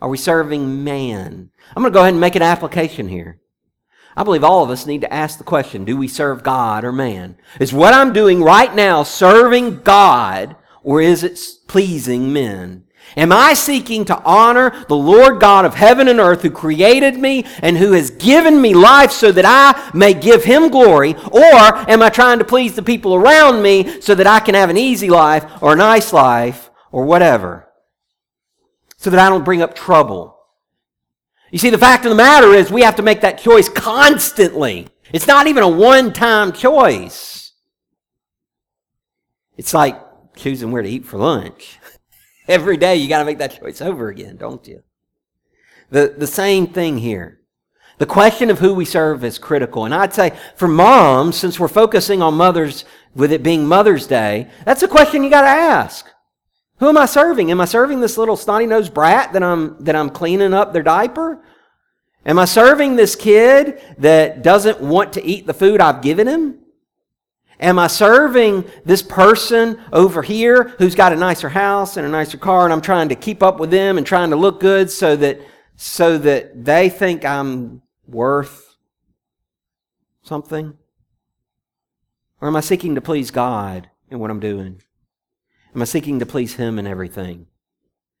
Are 0.00 0.08
we 0.08 0.18
serving 0.18 0.82
man? 0.82 1.50
I'm 1.76 1.82
going 1.82 1.92
to 1.92 1.96
go 1.96 2.00
ahead 2.00 2.14
and 2.14 2.20
make 2.20 2.34
an 2.34 2.42
application 2.42 3.08
here. 3.08 3.38
I 4.16 4.24
believe 4.24 4.44
all 4.44 4.62
of 4.62 4.70
us 4.70 4.86
need 4.86 5.00
to 5.02 5.12
ask 5.12 5.38
the 5.38 5.44
question 5.44 5.84
do 5.84 5.96
we 5.96 6.08
serve 6.08 6.42
God 6.42 6.84
or 6.84 6.92
man? 6.92 7.36
Is 7.58 7.72
what 7.72 7.94
I'm 7.94 8.12
doing 8.12 8.42
right 8.42 8.74
now 8.74 9.02
serving 9.02 9.82
God 9.82 10.56
or 10.82 11.00
is 11.00 11.24
it 11.24 11.40
pleasing 11.66 12.32
men? 12.32 12.84
Am 13.16 13.32
I 13.32 13.54
seeking 13.54 14.04
to 14.06 14.22
honor 14.22 14.84
the 14.88 14.96
Lord 14.96 15.40
God 15.40 15.64
of 15.64 15.74
heaven 15.74 16.08
and 16.08 16.18
earth 16.18 16.42
who 16.42 16.50
created 16.50 17.18
me 17.18 17.44
and 17.60 17.76
who 17.76 17.92
has 17.92 18.10
given 18.10 18.60
me 18.60 18.74
life 18.74 19.10
so 19.10 19.32
that 19.32 19.44
I 19.44 19.90
may 19.96 20.14
give 20.14 20.44
him 20.44 20.70
glory? 20.70 21.14
Or 21.14 21.90
am 21.90 22.00
I 22.02 22.08
trying 22.08 22.38
to 22.38 22.44
please 22.44 22.74
the 22.74 22.82
people 22.82 23.14
around 23.14 23.62
me 23.62 24.00
so 24.00 24.14
that 24.14 24.26
I 24.26 24.40
can 24.40 24.54
have 24.54 24.70
an 24.70 24.78
easy 24.78 25.10
life 25.10 25.44
or 25.62 25.72
a 25.72 25.76
nice 25.76 26.12
life 26.12 26.70
or 26.90 27.04
whatever? 27.04 27.68
So 28.96 29.10
that 29.10 29.20
I 29.20 29.28
don't 29.28 29.44
bring 29.44 29.62
up 29.62 29.74
trouble. 29.74 30.38
You 31.52 31.58
see, 31.58 31.70
the 31.70 31.78
fact 31.78 32.06
of 32.06 32.10
the 32.10 32.16
matter 32.16 32.54
is 32.54 32.72
we 32.72 32.82
have 32.82 32.96
to 32.96 33.02
make 33.02 33.20
that 33.20 33.38
choice 33.38 33.68
constantly. 33.68 34.88
It's 35.12 35.26
not 35.26 35.46
even 35.46 35.62
a 35.62 35.68
one-time 35.68 36.52
choice. 36.52 37.52
It's 39.58 39.74
like 39.74 40.00
choosing 40.34 40.72
where 40.72 40.82
to 40.82 40.88
eat 40.88 41.04
for 41.04 41.18
lunch. 41.18 41.78
Every 42.48 42.78
day 42.78 42.96
you 42.96 43.06
got 43.06 43.18
to 43.18 43.26
make 43.26 43.38
that 43.38 43.60
choice 43.60 43.82
over 43.82 44.08
again, 44.08 44.38
don't 44.38 44.66
you? 44.66 44.82
The, 45.90 46.14
the 46.16 46.26
same 46.26 46.68
thing 46.68 46.96
here. 46.98 47.40
The 47.98 48.06
question 48.06 48.48
of 48.48 48.58
who 48.58 48.72
we 48.72 48.86
serve 48.86 49.22
is 49.22 49.38
critical. 49.38 49.84
And 49.84 49.94
I'd 49.94 50.14
say 50.14 50.32
for 50.56 50.66
moms, 50.66 51.36
since 51.36 51.60
we're 51.60 51.68
focusing 51.68 52.22
on 52.22 52.34
mothers, 52.34 52.86
with 53.14 53.30
it 53.30 53.42
being 53.42 53.66
Mother's 53.66 54.06
Day, 54.06 54.48
that's 54.64 54.82
a 54.82 54.88
question 54.88 55.22
you 55.22 55.28
got 55.28 55.42
to 55.42 55.48
ask. 55.48 56.08
Who 56.82 56.88
am 56.88 56.98
I 56.98 57.06
serving? 57.06 57.52
Am 57.52 57.60
I 57.60 57.64
serving 57.64 58.00
this 58.00 58.18
little 58.18 58.36
snotty 58.36 58.66
nosed 58.66 58.92
brat 58.92 59.34
that 59.34 59.42
I'm, 59.44 59.76
that 59.84 59.94
I'm 59.94 60.10
cleaning 60.10 60.52
up 60.52 60.72
their 60.72 60.82
diaper? 60.82 61.40
Am 62.26 62.40
I 62.40 62.44
serving 62.44 62.96
this 62.96 63.14
kid 63.14 63.80
that 63.98 64.42
doesn't 64.42 64.80
want 64.80 65.12
to 65.12 65.24
eat 65.24 65.46
the 65.46 65.54
food 65.54 65.80
I've 65.80 66.02
given 66.02 66.26
him? 66.26 66.58
Am 67.60 67.78
I 67.78 67.86
serving 67.86 68.64
this 68.84 69.00
person 69.00 69.80
over 69.92 70.22
here 70.22 70.74
who's 70.78 70.96
got 70.96 71.12
a 71.12 71.16
nicer 71.16 71.50
house 71.50 71.96
and 71.96 72.04
a 72.04 72.10
nicer 72.10 72.36
car 72.36 72.64
and 72.64 72.72
I'm 72.72 72.80
trying 72.80 73.10
to 73.10 73.14
keep 73.14 73.44
up 73.44 73.60
with 73.60 73.70
them 73.70 73.96
and 73.96 74.04
trying 74.04 74.30
to 74.30 74.36
look 74.36 74.58
good 74.58 74.90
so 74.90 75.14
that 75.14 75.38
so 75.76 76.18
that 76.18 76.64
they 76.64 76.88
think 76.88 77.24
I'm 77.24 77.82
worth 78.08 78.74
something? 80.24 80.76
Or 82.40 82.48
am 82.48 82.56
I 82.56 82.60
seeking 82.60 82.96
to 82.96 83.00
please 83.00 83.30
God 83.30 83.88
in 84.10 84.18
what 84.18 84.32
I'm 84.32 84.40
doing? 84.40 84.82
Am 85.74 85.82
I 85.82 85.84
seeking 85.86 86.18
to 86.18 86.26
please 86.26 86.54
him 86.54 86.78
in 86.78 86.86
everything? 86.86 87.46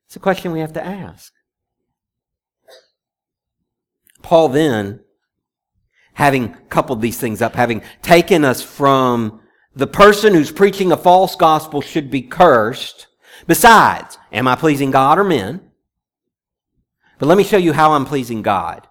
It's 0.06 0.16
a 0.16 0.20
question 0.20 0.52
we 0.52 0.60
have 0.60 0.72
to 0.74 0.84
ask. 0.84 1.32
Paul 4.22 4.48
then 4.48 5.00
having 6.14 6.54
coupled 6.68 7.00
these 7.00 7.18
things 7.18 7.42
up, 7.42 7.54
having 7.54 7.82
taken 8.02 8.44
us 8.44 8.62
from 8.62 9.40
the 9.74 9.86
person 9.86 10.34
who's 10.34 10.52
preaching 10.52 10.92
a 10.92 10.96
false 10.96 11.34
gospel 11.36 11.80
should 11.80 12.10
be 12.10 12.22
cursed. 12.22 13.06
Besides, 13.46 14.18
am 14.30 14.46
I 14.46 14.54
pleasing 14.54 14.90
God 14.90 15.18
or 15.18 15.24
men? 15.24 15.60
But 17.18 17.26
let 17.26 17.38
me 17.38 17.44
show 17.44 17.56
you 17.56 17.72
how 17.72 17.92
I'm 17.92 18.04
pleasing 18.04 18.42
God. 18.42 18.86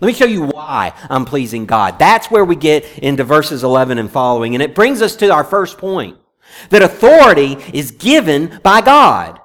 Let 0.00 0.08
me 0.08 0.12
show 0.12 0.26
you 0.26 0.42
why 0.42 0.92
I'm 1.08 1.24
pleasing 1.24 1.64
God. 1.64 1.98
That's 1.98 2.30
where 2.30 2.44
we 2.44 2.54
get 2.54 2.98
into 2.98 3.24
verses 3.24 3.64
11 3.64 3.98
and 3.98 4.10
following. 4.10 4.54
And 4.54 4.62
it 4.62 4.74
brings 4.74 5.00
us 5.00 5.16
to 5.16 5.32
our 5.32 5.44
first 5.44 5.78
point. 5.78 6.18
That 6.70 6.82
authority 6.82 7.56
is 7.72 7.90
given 7.90 8.60
by 8.62 8.80
God. 8.80 9.40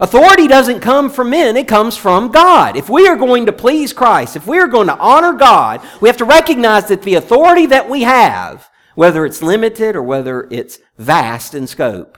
Authority 0.00 0.48
doesn't 0.48 0.80
come 0.80 1.10
from 1.10 1.30
men, 1.30 1.58
it 1.58 1.68
comes 1.68 1.94
from 1.94 2.32
God. 2.32 2.74
If 2.74 2.88
we 2.88 3.06
are 3.06 3.16
going 3.16 3.44
to 3.46 3.52
please 3.52 3.92
Christ, 3.92 4.34
if 4.34 4.46
we 4.46 4.58
are 4.58 4.66
going 4.66 4.86
to 4.86 4.98
honor 4.98 5.34
God, 5.34 5.82
we 6.00 6.08
have 6.08 6.16
to 6.18 6.24
recognize 6.24 6.88
that 6.88 7.02
the 7.02 7.16
authority 7.16 7.66
that 7.66 7.88
we 7.90 8.02
have, 8.02 8.70
whether 8.94 9.26
it's 9.26 9.42
limited 9.42 9.94
or 9.94 10.02
whether 10.02 10.48
it's 10.50 10.78
vast 10.96 11.54
in 11.54 11.66
scope, 11.66 12.16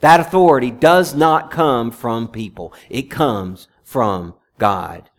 that 0.00 0.20
authority 0.20 0.70
does 0.70 1.14
not 1.14 1.50
come 1.50 1.90
from 1.90 2.28
people. 2.28 2.72
It 2.88 3.10
comes 3.10 3.68
from 3.84 4.34
God. 4.58 5.10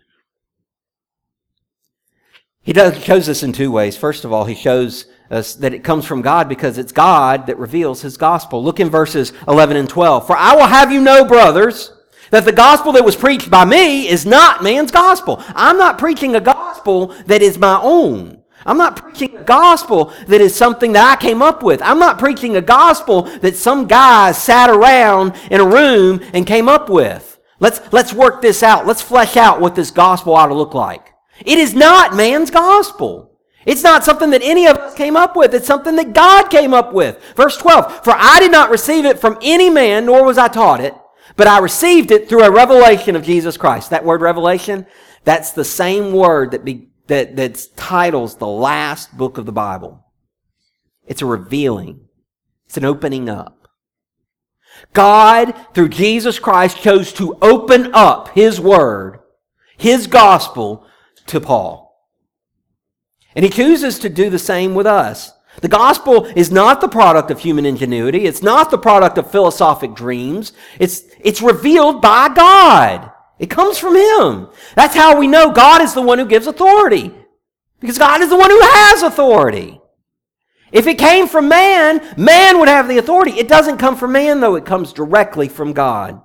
He 2.64 2.74
does, 2.74 3.02
shows 3.04 3.28
this 3.28 3.44
in 3.44 3.54
two 3.54 3.72
ways. 3.72 3.96
First 3.96 4.26
of 4.26 4.34
all, 4.34 4.46
he 4.46 4.56
shows 4.56 5.06
uh, 5.30 5.44
that 5.60 5.74
it 5.74 5.84
comes 5.84 6.06
from 6.06 6.22
God 6.22 6.48
because 6.48 6.78
it's 6.78 6.92
God 6.92 7.48
that 7.48 7.58
reveals 7.58 8.02
his 8.02 8.18
gospel. 8.18 8.64
Look 8.64 8.80
in 8.80 8.90
verses 8.90 9.34
11 9.48 9.78
and 9.78 9.90
12. 9.90 10.28
For 10.28 10.36
I 10.36 10.56
will 10.56 10.68
have 10.68 10.92
you 10.92 11.02
know, 11.02 11.26
brothers, 11.26 11.94
that 12.32 12.46
the 12.46 12.52
gospel 12.52 12.92
that 12.94 13.06
was 13.06 13.16
preached 13.16 13.50
by 13.50 13.66
me 13.66 14.08
is 14.08 14.26
not 14.26 14.64
man's 14.64 14.92
gospel. 14.92 15.44
I'm 15.50 15.78
not 15.78 15.98
preaching 15.98 16.36
a 16.36 16.42
gospel 16.42 17.08
that 17.26 17.42
is 17.42 17.58
my 17.58 17.80
own. 17.82 18.44
I'm 18.66 18.78
not 18.78 18.98
preaching 18.98 19.38
a 19.38 19.44
gospel 19.44 20.14
that 20.28 20.42
is 20.42 20.54
something 20.54 20.92
that 20.94 21.18
I 21.18 21.22
came 21.22 21.42
up 21.42 21.64
with. 21.64 21.82
I'm 21.82 22.00
not 22.00 22.20
preaching 22.20 22.58
a 22.58 22.62
gospel 22.62 23.24
that 23.40 23.56
some 23.56 23.88
guy 23.88 24.34
sat 24.34 24.70
around 24.70 25.36
in 25.50 25.62
a 25.62 25.66
room 25.66 26.22
and 26.34 26.46
came 26.46 26.68
up 26.68 26.90
with. 26.90 27.40
Let's, 27.60 27.82
let's 27.94 28.14
work 28.14 28.42
this 28.42 28.62
out. 28.64 28.86
Let's 28.86 29.02
flesh 29.02 29.38
out 29.38 29.62
what 29.62 29.76
this 29.76 29.90
gospel 29.90 30.36
ought 30.36 30.48
to 30.48 30.54
look 30.54 30.74
like. 30.74 31.14
It 31.46 31.58
is 31.58 31.74
not 31.74 32.16
man's 32.16 32.52
gospel. 32.52 33.37
It's 33.66 33.84
not 33.84 34.04
something 34.04 34.30
that 34.30 34.44
any 34.44 34.66
of 34.66 34.78
us 34.78 34.94
came 34.94 35.18
up 35.18 35.36
with. 35.36 35.54
It's 35.54 35.68
something 35.68 35.96
that 35.98 36.14
God 36.14 36.50
came 36.50 36.74
up 36.74 36.94
with. 36.94 37.22
Verse 37.36 37.58
12, 37.58 38.04
For 38.04 38.14
I 38.16 38.40
did 38.40 38.52
not 38.52 38.70
receive 38.70 39.06
it 39.06 39.20
from 39.20 39.38
any 39.42 39.70
man, 39.70 40.06
nor 40.06 40.24
was 40.24 40.38
I 40.38 40.48
taught 40.48 40.80
it, 40.80 40.94
but 41.36 41.48
I 41.48 41.60
received 41.60 42.12
it 42.12 42.30
through 42.30 42.44
a 42.44 42.52
revelation 42.52 43.16
of 43.16 43.24
Jesus 43.24 43.58
Christ. 43.58 43.90
That 43.90 44.06
word 44.06 44.22
revelation, 44.22 44.86
that's 45.24 45.52
the 45.52 45.66
same 45.66 46.14
word 46.14 46.52
that, 46.52 46.64
be, 46.64 46.90
that, 47.08 47.36
that 47.36 47.68
titles 47.76 48.38
the 48.38 48.48
last 48.48 49.18
book 49.18 49.38
of 49.38 49.46
the 49.46 49.52
Bible. 49.52 50.06
It's 51.06 51.22
a 51.22 51.26
revealing. 51.26 52.08
It's 52.68 52.78
an 52.78 52.86
opening 52.86 53.30
up. 53.30 53.68
God, 54.94 55.54
through 55.74 55.90
Jesus 55.90 56.40
Christ, 56.40 56.82
chose 56.82 57.12
to 57.14 57.38
open 57.42 57.92
up 57.94 58.30
His 58.30 58.60
Word, 58.60 59.20
His 59.78 60.08
gospel, 60.08 60.86
to 61.28 61.40
Paul. 61.40 61.87
And 63.38 63.44
he 63.44 63.52
chooses 63.52 64.00
to 64.00 64.10
do 64.10 64.32
the 64.32 64.40
same 64.40 64.74
with 64.74 64.88
us. 64.88 65.32
The 65.62 65.68
gospel 65.68 66.26
is 66.36 66.50
not 66.50 66.82
the 66.82 66.88
product 66.88 67.30
of 67.30 67.40
human 67.40 67.68
ingenuity. 67.68 68.26
It's 68.26 68.42
not 68.42 68.72
the 68.72 68.80
product 68.80 69.20
of 69.20 69.30
philosophic 69.30 69.94
dreams. 69.94 70.54
It's, 70.80 71.04
it's 71.20 71.40
revealed 71.40 72.02
by 72.02 72.30
God. 72.30 73.12
It 73.38 73.52
comes 73.52 73.78
from 73.78 73.96
Him. 73.96 74.50
That's 74.74 74.96
how 74.96 75.20
we 75.20 75.28
know 75.28 75.52
God 75.52 75.84
is 75.84 75.94
the 75.94 76.02
one 76.02 76.18
who 76.18 76.26
gives 76.26 76.48
authority. 76.48 77.14
Because 77.80 78.00
God 78.00 78.22
is 78.22 78.30
the 78.30 78.38
one 78.38 78.50
who 78.50 78.60
has 78.60 79.04
authority. 79.04 79.80
If 80.72 80.88
it 80.88 80.98
came 80.98 81.28
from 81.28 81.48
man, 81.48 82.02
man 82.18 82.58
would 82.58 82.70
have 82.70 82.88
the 82.88 82.98
authority. 82.98 83.34
It 83.34 83.48
doesn't 83.48 83.78
come 83.78 83.96
from 83.96 84.14
man, 84.14 84.40
though. 84.40 84.56
It 84.56 84.66
comes 84.66 84.94
directly 84.94 85.48
from 85.48 85.74
God. 85.74 86.20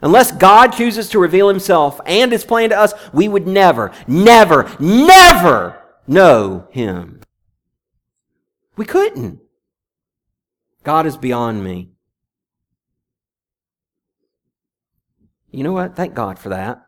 Unless 0.00 0.32
God 0.32 0.68
chooses 0.68 1.10
to 1.10 1.18
reveal 1.18 1.50
Himself 1.50 2.00
and 2.06 2.32
His 2.32 2.44
plan 2.44 2.70
to 2.70 2.78
us, 2.78 2.94
we 3.12 3.28
would 3.28 3.46
never, 3.46 3.92
never, 4.08 4.74
never 4.80 5.82
know 6.08 6.68
him. 6.70 7.20
We 8.76 8.84
couldn't. 8.84 9.40
God 10.82 11.06
is 11.06 11.16
beyond 11.16 11.64
me. 11.64 11.90
You 15.50 15.64
know 15.64 15.72
what? 15.72 15.96
Thank 15.96 16.14
God 16.14 16.38
for 16.38 16.50
that. 16.50 16.82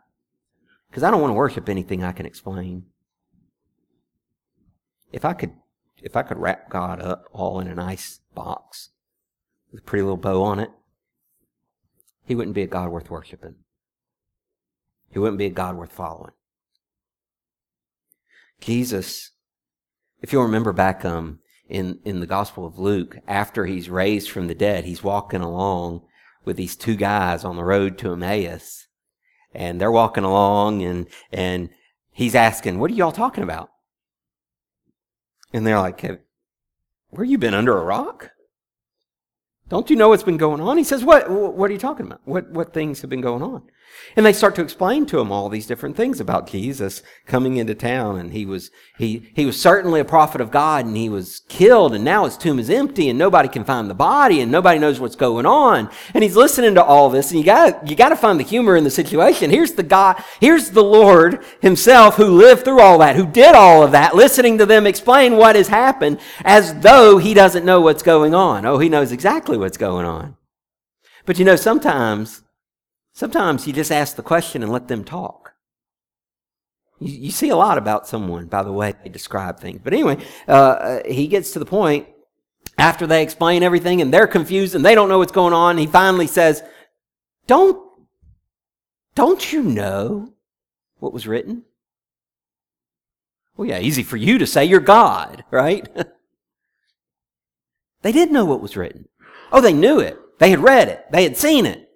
Because 0.90 1.02
I 1.02 1.10
don't 1.10 1.20
want 1.20 1.30
to 1.30 1.36
worship 1.36 1.68
anything 1.68 2.04
I 2.04 2.12
can 2.12 2.26
explain. 2.26 2.84
If 5.12 5.24
I 5.24 5.32
could 5.32 5.52
if 6.02 6.16
I 6.16 6.22
could 6.22 6.38
wrap 6.38 6.70
God 6.70 7.00
up 7.00 7.24
all 7.32 7.60
in 7.60 7.66
a 7.66 7.74
nice 7.74 8.20
box 8.34 8.90
with 9.72 9.80
a 9.80 9.84
pretty 9.84 10.02
little 10.02 10.16
bow 10.16 10.42
on 10.42 10.60
it, 10.60 10.70
he 12.24 12.34
wouldn't 12.34 12.54
be 12.54 12.62
a 12.62 12.68
God 12.68 12.90
worth 12.90 13.10
worshiping. 13.10 13.56
He 15.10 15.18
wouldn't 15.18 15.38
be 15.38 15.46
a 15.46 15.50
God 15.50 15.76
worth 15.76 15.92
following. 15.92 16.32
Jesus, 18.60 19.30
if 20.20 20.32
you'll 20.32 20.42
remember 20.42 20.72
back 20.72 21.04
um, 21.04 21.40
in, 21.68 21.98
in 22.04 22.20
the 22.20 22.26
Gospel 22.26 22.66
of 22.66 22.78
Luke, 22.78 23.18
after 23.26 23.66
he's 23.66 23.90
raised 23.90 24.30
from 24.30 24.46
the 24.46 24.54
dead, 24.54 24.84
he's 24.84 25.02
walking 25.02 25.40
along 25.40 26.02
with 26.44 26.56
these 26.56 26.76
two 26.76 26.96
guys 26.96 27.44
on 27.44 27.56
the 27.56 27.64
road 27.64 27.98
to 27.98 28.12
Emmaus. 28.12 28.86
And 29.54 29.80
they're 29.80 29.92
walking 29.92 30.24
along 30.24 30.82
and, 30.82 31.06
and 31.32 31.70
he's 32.10 32.34
asking, 32.34 32.78
what 32.78 32.90
are 32.90 32.94
y'all 32.94 33.12
talking 33.12 33.44
about? 33.44 33.70
And 35.52 35.66
they're 35.66 35.78
like, 35.78 36.04
where 37.10 37.24
you 37.24 37.38
been 37.38 37.54
under 37.54 37.76
a 37.76 37.84
rock? 37.84 38.30
Don't 39.68 39.90
you 39.90 39.96
know 39.96 40.08
what's 40.08 40.22
been 40.22 40.36
going 40.36 40.60
on? 40.60 40.78
He 40.78 40.84
says, 40.84 41.04
what, 41.04 41.30
what 41.30 41.70
are 41.70 41.72
you 41.72 41.78
talking 41.78 42.06
about? 42.06 42.20
What, 42.24 42.50
what 42.50 42.72
things 42.72 43.00
have 43.02 43.10
been 43.10 43.20
going 43.20 43.42
on? 43.42 43.62
And 44.16 44.26
they 44.26 44.32
start 44.32 44.54
to 44.56 44.62
explain 44.62 45.06
to 45.06 45.20
him 45.20 45.30
all 45.30 45.48
these 45.48 45.66
different 45.66 45.96
things 45.96 46.18
about 46.18 46.48
Jesus 46.48 47.02
coming 47.26 47.56
into 47.56 47.74
town. 47.74 48.18
And 48.18 48.32
he 48.32 48.44
was, 48.44 48.70
he, 48.98 49.30
he 49.34 49.46
was 49.46 49.60
certainly 49.60 50.00
a 50.00 50.04
prophet 50.04 50.40
of 50.40 50.50
God 50.50 50.86
and 50.86 50.96
he 50.96 51.08
was 51.08 51.42
killed 51.48 51.94
and 51.94 52.04
now 52.04 52.24
his 52.24 52.36
tomb 52.36 52.58
is 52.58 52.68
empty 52.68 53.08
and 53.08 53.18
nobody 53.18 53.48
can 53.48 53.64
find 53.64 53.88
the 53.88 53.94
body 53.94 54.40
and 54.40 54.50
nobody 54.50 54.78
knows 54.80 54.98
what's 54.98 55.14
going 55.14 55.46
on. 55.46 55.88
And 56.14 56.24
he's 56.24 56.36
listening 56.36 56.74
to 56.74 56.82
all 56.82 57.10
this 57.10 57.30
and 57.30 57.38
you 57.38 57.46
got 57.46 57.88
you 57.88 57.94
got 57.94 58.08
to 58.08 58.16
find 58.16 58.40
the 58.40 58.44
humor 58.44 58.76
in 58.76 58.84
the 58.84 58.90
situation. 58.90 59.50
Here's 59.50 59.72
the 59.72 59.82
God, 59.82 60.22
here's 60.40 60.70
the 60.70 60.82
Lord 60.82 61.44
himself 61.60 62.16
who 62.16 62.24
lived 62.26 62.64
through 62.64 62.80
all 62.80 62.98
that, 62.98 63.14
who 63.14 63.26
did 63.26 63.54
all 63.54 63.84
of 63.84 63.92
that, 63.92 64.16
listening 64.16 64.58
to 64.58 64.66
them 64.66 64.86
explain 64.86 65.36
what 65.36 65.54
has 65.54 65.68
happened 65.68 66.18
as 66.44 66.74
though 66.80 67.18
he 67.18 67.34
doesn't 67.34 67.64
know 67.64 67.80
what's 67.80 68.02
going 68.02 68.34
on. 68.34 68.66
Oh, 68.66 68.78
he 68.78 68.88
knows 68.88 69.12
exactly 69.12 69.56
what's 69.56 69.78
going 69.78 70.06
on. 70.06 70.36
But 71.24 71.38
you 71.38 71.44
know, 71.44 71.56
sometimes 71.56 72.42
Sometimes 73.18 73.66
you 73.66 73.72
just 73.72 73.90
ask 73.90 74.14
the 74.14 74.22
question 74.22 74.62
and 74.62 74.70
let 74.70 74.86
them 74.86 75.02
talk. 75.02 75.54
You, 77.00 77.12
you 77.12 77.30
see 77.32 77.48
a 77.48 77.56
lot 77.56 77.76
about 77.76 78.06
someone 78.06 78.46
by 78.46 78.62
the 78.62 78.70
way 78.70 78.94
they 79.02 79.10
describe 79.10 79.58
things. 79.58 79.80
But 79.82 79.92
anyway, 79.92 80.24
uh, 80.46 80.52
uh, 80.52 81.02
he 81.04 81.26
gets 81.26 81.50
to 81.50 81.58
the 81.58 81.64
point 81.64 82.06
after 82.78 83.08
they 83.08 83.24
explain 83.24 83.64
everything 83.64 84.00
and 84.00 84.14
they're 84.14 84.28
confused 84.28 84.76
and 84.76 84.84
they 84.84 84.94
don't 84.94 85.08
know 85.08 85.18
what's 85.18 85.32
going 85.32 85.52
on. 85.52 85.78
He 85.78 85.86
finally 85.88 86.28
says, 86.28 86.62
"Don't, 87.48 87.84
don't 89.16 89.52
you 89.52 89.64
know 89.64 90.34
what 91.00 91.12
was 91.12 91.26
written?" 91.26 91.64
Well, 93.56 93.66
yeah, 93.66 93.80
easy 93.80 94.04
for 94.04 94.16
you 94.16 94.38
to 94.38 94.46
say 94.46 94.64
you're 94.64 94.78
God, 94.78 95.42
right? 95.50 95.88
they 98.02 98.12
did 98.12 98.30
know 98.30 98.44
what 98.44 98.62
was 98.62 98.76
written. 98.76 99.08
Oh, 99.50 99.60
they 99.60 99.72
knew 99.72 99.98
it. 99.98 100.16
They 100.38 100.50
had 100.50 100.60
read 100.60 100.86
it. 100.86 101.04
They 101.10 101.24
had 101.24 101.36
seen 101.36 101.66
it. 101.66 101.87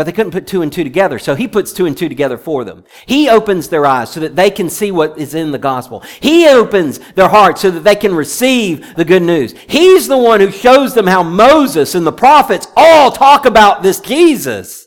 But 0.00 0.06
they 0.06 0.12
couldn't 0.12 0.32
put 0.32 0.46
two 0.46 0.62
and 0.62 0.72
two 0.72 0.82
together, 0.82 1.18
so 1.18 1.34
he 1.34 1.46
puts 1.46 1.74
two 1.74 1.84
and 1.84 1.94
two 1.94 2.08
together 2.08 2.38
for 2.38 2.64
them. 2.64 2.84
He 3.04 3.28
opens 3.28 3.68
their 3.68 3.84
eyes 3.84 4.10
so 4.10 4.20
that 4.20 4.34
they 4.34 4.50
can 4.50 4.70
see 4.70 4.90
what 4.90 5.18
is 5.18 5.34
in 5.34 5.52
the 5.52 5.58
gospel. 5.58 6.02
He 6.20 6.48
opens 6.48 7.00
their 7.16 7.28
hearts 7.28 7.60
so 7.60 7.70
that 7.70 7.84
they 7.84 7.96
can 7.96 8.14
receive 8.14 8.96
the 8.96 9.04
good 9.04 9.20
news. 9.20 9.52
He's 9.68 10.08
the 10.08 10.16
one 10.16 10.40
who 10.40 10.50
shows 10.50 10.94
them 10.94 11.06
how 11.06 11.22
Moses 11.22 11.94
and 11.94 12.06
the 12.06 12.12
prophets 12.12 12.66
all 12.78 13.10
talk 13.12 13.44
about 13.44 13.82
this 13.82 14.00
Jesus. 14.00 14.86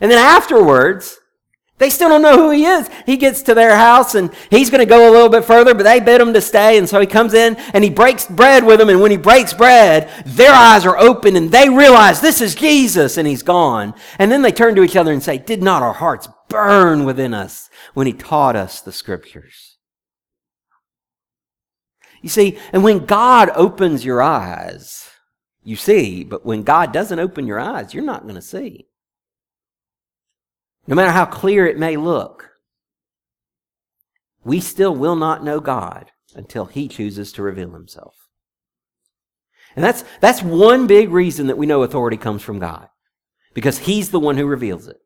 And 0.00 0.08
then 0.08 0.18
afterwards, 0.18 1.18
they 1.78 1.90
still 1.90 2.08
don't 2.08 2.22
know 2.22 2.38
who 2.38 2.50
he 2.50 2.64
is. 2.64 2.88
He 3.04 3.18
gets 3.18 3.42
to 3.42 3.54
their 3.54 3.76
house 3.76 4.14
and 4.14 4.32
he's 4.50 4.70
going 4.70 4.80
to 4.80 4.86
go 4.86 5.10
a 5.10 5.12
little 5.12 5.28
bit 5.28 5.44
further, 5.44 5.74
but 5.74 5.82
they 5.82 6.00
bid 6.00 6.22
him 6.22 6.32
to 6.32 6.40
stay. 6.40 6.78
And 6.78 6.88
so 6.88 6.98
he 7.00 7.06
comes 7.06 7.34
in 7.34 7.56
and 7.74 7.84
he 7.84 7.90
breaks 7.90 8.24
bread 8.26 8.64
with 8.64 8.78
them. 8.78 8.88
And 8.88 9.02
when 9.02 9.10
he 9.10 9.18
breaks 9.18 9.52
bread, 9.52 10.10
their 10.24 10.54
eyes 10.54 10.86
are 10.86 10.96
open 10.96 11.36
and 11.36 11.50
they 11.50 11.68
realize 11.68 12.20
this 12.20 12.40
is 12.40 12.54
Jesus 12.54 13.18
and 13.18 13.28
he's 13.28 13.42
gone. 13.42 13.92
And 14.18 14.32
then 14.32 14.40
they 14.40 14.52
turn 14.52 14.74
to 14.76 14.82
each 14.82 14.96
other 14.96 15.12
and 15.12 15.22
say, 15.22 15.36
Did 15.36 15.62
not 15.62 15.82
our 15.82 15.92
hearts 15.92 16.28
burn 16.48 17.04
within 17.04 17.34
us 17.34 17.68
when 17.92 18.06
he 18.06 18.14
taught 18.14 18.56
us 18.56 18.80
the 18.80 18.92
scriptures? 18.92 19.76
You 22.22 22.30
see, 22.30 22.58
and 22.72 22.82
when 22.82 23.04
God 23.04 23.50
opens 23.54 24.02
your 24.02 24.22
eyes, 24.22 25.10
you 25.62 25.76
see, 25.76 26.24
but 26.24 26.46
when 26.46 26.62
God 26.62 26.90
doesn't 26.90 27.18
open 27.18 27.46
your 27.46 27.60
eyes, 27.60 27.92
you're 27.92 28.02
not 28.02 28.22
going 28.22 28.36
to 28.36 28.42
see 28.42 28.86
no 30.86 30.94
matter 30.94 31.10
how 31.10 31.24
clear 31.26 31.66
it 31.66 31.78
may 31.78 31.96
look, 31.96 32.50
we 34.44 34.60
still 34.60 34.94
will 34.94 35.16
not 35.16 35.44
know 35.44 35.60
God 35.60 36.10
until 36.34 36.66
He 36.66 36.88
chooses 36.88 37.32
to 37.32 37.42
reveal 37.42 37.72
Himself. 37.72 38.14
And 39.74 39.84
that's, 39.84 40.04
that's 40.20 40.42
one 40.42 40.86
big 40.86 41.10
reason 41.10 41.48
that 41.48 41.58
we 41.58 41.66
know 41.66 41.82
authority 41.82 42.16
comes 42.16 42.42
from 42.42 42.58
God. 42.58 42.88
Because 43.54 43.78
He's 43.78 44.10
the 44.10 44.20
one 44.20 44.36
who 44.36 44.46
reveals 44.46 44.86
it. 44.86 44.98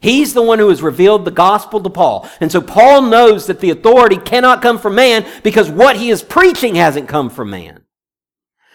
He's 0.00 0.34
the 0.34 0.42
one 0.42 0.58
who 0.58 0.68
has 0.68 0.82
revealed 0.82 1.24
the 1.24 1.30
gospel 1.30 1.80
to 1.80 1.88
Paul. 1.88 2.28
And 2.38 2.52
so 2.52 2.60
Paul 2.60 3.02
knows 3.02 3.46
that 3.46 3.60
the 3.60 3.70
authority 3.70 4.18
cannot 4.18 4.60
come 4.60 4.78
from 4.78 4.96
man 4.96 5.24
because 5.42 5.70
what 5.70 5.96
he 5.96 6.10
is 6.10 6.22
preaching 6.22 6.74
hasn't 6.74 7.08
come 7.08 7.30
from 7.30 7.48
man. 7.48 7.84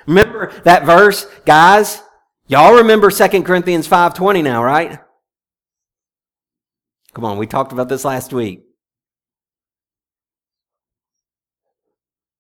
Remember 0.08 0.52
that 0.64 0.86
verse, 0.86 1.28
guys? 1.46 2.02
Y'all 2.48 2.78
remember 2.78 3.12
2 3.12 3.44
Corinthians 3.44 3.88
5.20 3.88 4.44
now, 4.44 4.64
right? 4.64 5.00
Come 7.14 7.26
on, 7.26 7.38
we 7.38 7.46
talked 7.48 7.72
about 7.72 7.90
this 7.90 8.06
last 8.06 8.34
week. 8.34 8.62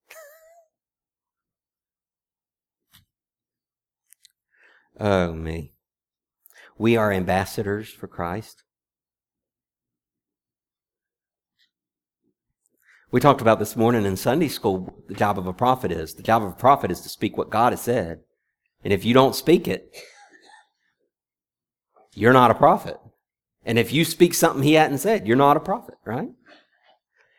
oh, 5.00 5.34
me. 5.34 5.74
We 6.78 6.96
are 6.96 7.12
ambassadors 7.12 7.90
for 7.90 8.08
Christ. 8.08 8.64
We 13.12 13.20
talked 13.20 13.42
about 13.42 13.58
this 13.58 13.76
morning 13.76 14.06
in 14.06 14.16
Sunday 14.16 14.50
school 14.50 14.94
the 15.08 15.16
job 15.16 15.40
of 15.40 15.48
a 15.48 15.54
prophet 15.54 15.92
is. 15.92 16.14
The 16.14 16.22
job 16.22 16.44
of 16.44 16.52
a 16.52 16.56
prophet 16.56 16.92
is 16.92 17.02
to 17.02 17.10
speak 17.10 17.38
what 17.38 17.50
God 17.50 17.74
has 17.74 17.82
said. 17.82 18.20
And 18.84 18.94
if 18.94 19.04
you 19.04 19.16
don't 19.16 19.36
speak 19.36 19.68
it, 19.68 19.98
you're 22.14 22.34
not 22.34 22.52
a 22.52 22.56
prophet. 22.56 23.00
And 23.70 23.78
if 23.78 23.94
you 23.94 24.04
speak 24.04 24.34
something 24.34 24.64
he 24.64 24.74
hadn't 24.74 24.98
said, 24.98 25.28
you're 25.28 25.38
not 25.38 25.56
a 25.56 25.60
prophet, 25.60 25.94
right? 26.04 26.30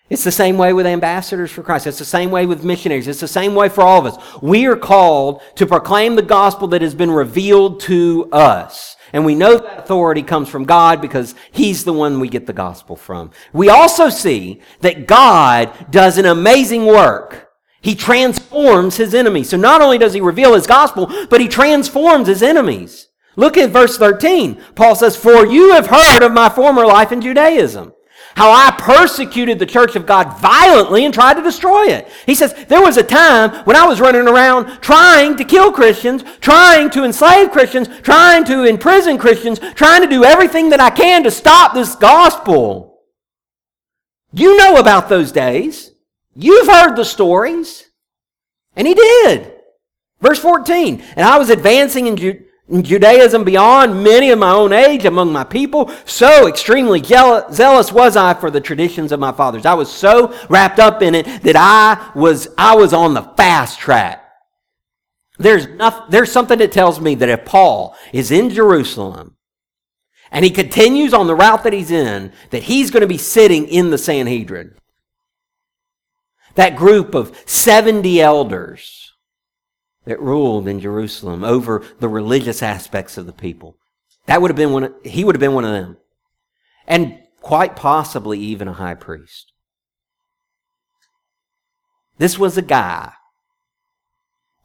It's 0.09 0.23
the 0.23 0.31
same 0.31 0.59
way 0.59 0.73
with 0.73 0.87
ambassadors 0.87 1.51
for 1.51 1.65
Christ. 1.65 1.89
It's 1.89 1.99
the 1.99 2.05
same 2.05 2.31
way 2.31 2.47
with 2.47 2.63
missionaries. 2.63 3.09
It's 3.09 3.19
the 3.19 3.27
same 3.27 3.57
way 3.57 3.69
for 3.69 3.81
all 3.81 3.99
of 3.99 4.07
us. 4.07 4.41
We 4.41 4.67
are 4.67 4.77
called 4.77 5.43
to 5.57 5.67
proclaim 5.67 6.15
the 6.15 6.23
gospel 6.23 6.69
that 6.69 6.83
has 6.83 6.95
been 6.95 7.11
revealed 7.11 7.81
to 7.81 8.29
us. 8.31 8.95
And 9.13 9.25
we 9.25 9.35
know 9.35 9.59
that 9.59 9.81
authority 9.81 10.23
comes 10.23 10.49
from 10.49 10.67
God 10.67 11.01
because 11.01 11.35
He's 11.51 11.83
the 11.83 11.93
one 11.93 12.21
we 12.21 12.29
get 12.29 12.47
the 12.47 12.53
gospel 12.53 12.95
from. 12.95 13.33
We 13.53 13.69
also 13.69 14.09
see 14.09 14.63
that 14.83 15.09
God 15.09 15.91
does 15.91 16.17
an 16.17 16.27
amazing 16.27 16.87
work. 16.87 17.49
He 17.81 17.97
transforms 17.97 18.99
His 18.99 19.17
enemies. 19.17 19.49
So 19.49 19.57
not 19.57 19.83
only 19.83 19.99
does 19.99 20.13
He 20.13 20.21
reveal 20.21 20.55
His 20.55 20.69
gospel, 20.69 21.13
but 21.29 21.41
He 21.41 21.49
transforms 21.49 22.29
His 22.29 22.41
enemies. 22.41 23.09
Look 23.37 23.57
at 23.57 23.71
verse 23.71 23.97
13. 23.97 24.61
Paul 24.75 24.95
says, 24.95 25.17
For 25.17 25.47
you 25.47 25.73
have 25.73 25.87
heard 25.87 26.23
of 26.23 26.33
my 26.33 26.49
former 26.49 26.85
life 26.85 27.13
in 27.13 27.21
Judaism, 27.21 27.93
how 28.35 28.51
I 28.51 28.75
persecuted 28.77 29.59
the 29.59 29.67
church 29.67 29.97
of 29.97 30.07
God 30.07 30.39
violently 30.41 31.05
and 31.05 31.15
tried 31.15 31.35
to 31.35 31.43
destroy 31.43 31.87
it. 31.87 32.09
He 32.27 32.35
says, 32.35 32.55
There 32.69 32.83
was 32.83 32.97
a 32.97 33.03
time 33.03 33.65
when 33.65 33.77
I 33.77 33.87
was 33.87 34.01
running 34.01 34.27
around 34.27 34.81
trying 34.81 35.37
to 35.37 35.45
kill 35.45 35.73
Christians, 35.73 36.25
trying 36.41 36.91
to 36.91 37.05
enslave 37.05 37.51
Christians, 37.51 37.89
trying 38.03 38.45
to 38.45 38.65
imprison 38.65 39.17
Christians, 39.17 39.59
trying 39.75 40.03
to 40.03 40.09
do 40.09 40.25
everything 40.25 40.71
that 40.71 40.81
I 40.81 40.91
can 40.91 41.23
to 41.23 41.31
stop 41.31 41.73
this 41.73 41.95
gospel. 41.95 42.99
You 44.33 44.57
know 44.57 44.77
about 44.77 45.09
those 45.09 45.33
days. 45.33 45.93
You've 46.35 46.69
heard 46.69 46.95
the 46.95 47.05
stories. 47.05 47.89
And 48.77 48.87
he 48.87 48.95
did. 48.95 49.53
Verse 50.21 50.39
14. 50.39 51.03
And 51.17 51.27
I 51.27 51.39
was 51.39 51.51
advancing 51.51 52.07
in 52.07 52.17
Judaism 52.17 52.50
Judaism 52.71 53.43
beyond 53.45 54.03
many 54.03 54.31
of 54.31 54.39
my 54.39 54.53
own 54.53 54.73
age 54.73 55.05
among 55.05 55.33
my 55.33 55.45
people. 55.45 55.91
So 56.05 56.47
extremely 56.47 57.03
zealous 57.03 57.93
was 57.93 58.17
I 58.17 58.35
for 58.35 58.51
the 58.51 58.61
traditions 58.61 59.13
of 59.13 59.21
my 59.21 59.33
fathers. 59.33 59.67
I 59.67 59.75
was 59.75 59.91
so 59.91 60.35
wrapped 60.49 60.79
up 60.79 61.03
in 61.03 61.15
it 61.15 61.43
that 61.43 61.57
I 61.57 62.13
was, 62.15 62.49
I 62.57 62.77
was 62.77 62.93
on 62.93 63.15
the 63.15 63.23
fast 63.23 63.79
track. 63.81 64.25
There's, 65.39 65.67
nothing, 65.69 66.05
there's 66.11 66.31
something 66.31 66.59
that 66.59 66.71
tells 66.71 67.01
me 67.01 67.15
that 67.17 67.29
if 67.29 67.45
Paul 67.45 67.97
is 68.13 68.31
in 68.31 68.51
Jerusalem 68.51 69.37
and 70.31 70.45
he 70.45 70.51
continues 70.51 71.13
on 71.13 71.27
the 71.27 71.35
route 71.35 71.65
that 71.65 71.73
he's 71.73 71.91
in, 71.91 72.33
that 72.51 72.65
he's 72.65 72.91
going 72.91 73.01
to 73.01 73.07
be 73.07 73.19
sitting 73.19 73.67
in 73.67 73.91
the 73.91 73.99
Sanhedrin. 73.99 74.75
That 76.55 76.77
group 76.77 77.15
of 77.15 77.37
70 77.47 78.21
elders 78.21 79.10
that 80.05 80.21
ruled 80.21 80.67
in 80.67 80.81
Jerusalem 80.81 81.45
over 81.45 81.85
the 81.99 82.09
religious 82.09 82.63
aspects 82.63 83.19
of 83.19 83.27
the 83.27 83.33
people. 83.33 83.77
That 84.27 84.41
would 84.41 84.51
have 84.51 84.57
been 84.57 84.73
one 84.73 84.85
of, 84.85 84.95
he 85.05 85.25
would 85.25 85.35
have 85.35 85.41
been 85.41 85.55
one 85.55 85.65
of 85.65 85.73
them. 85.73 85.97
And 86.87 87.19
quite 87.41 87.77
possibly 87.77 88.39
even 88.39 88.69
a 88.69 88.75
high 88.75 88.95
priest. 88.95 89.53
This 92.19 92.39
was 92.39 92.57
a 92.57 92.63
guy. 92.63 93.13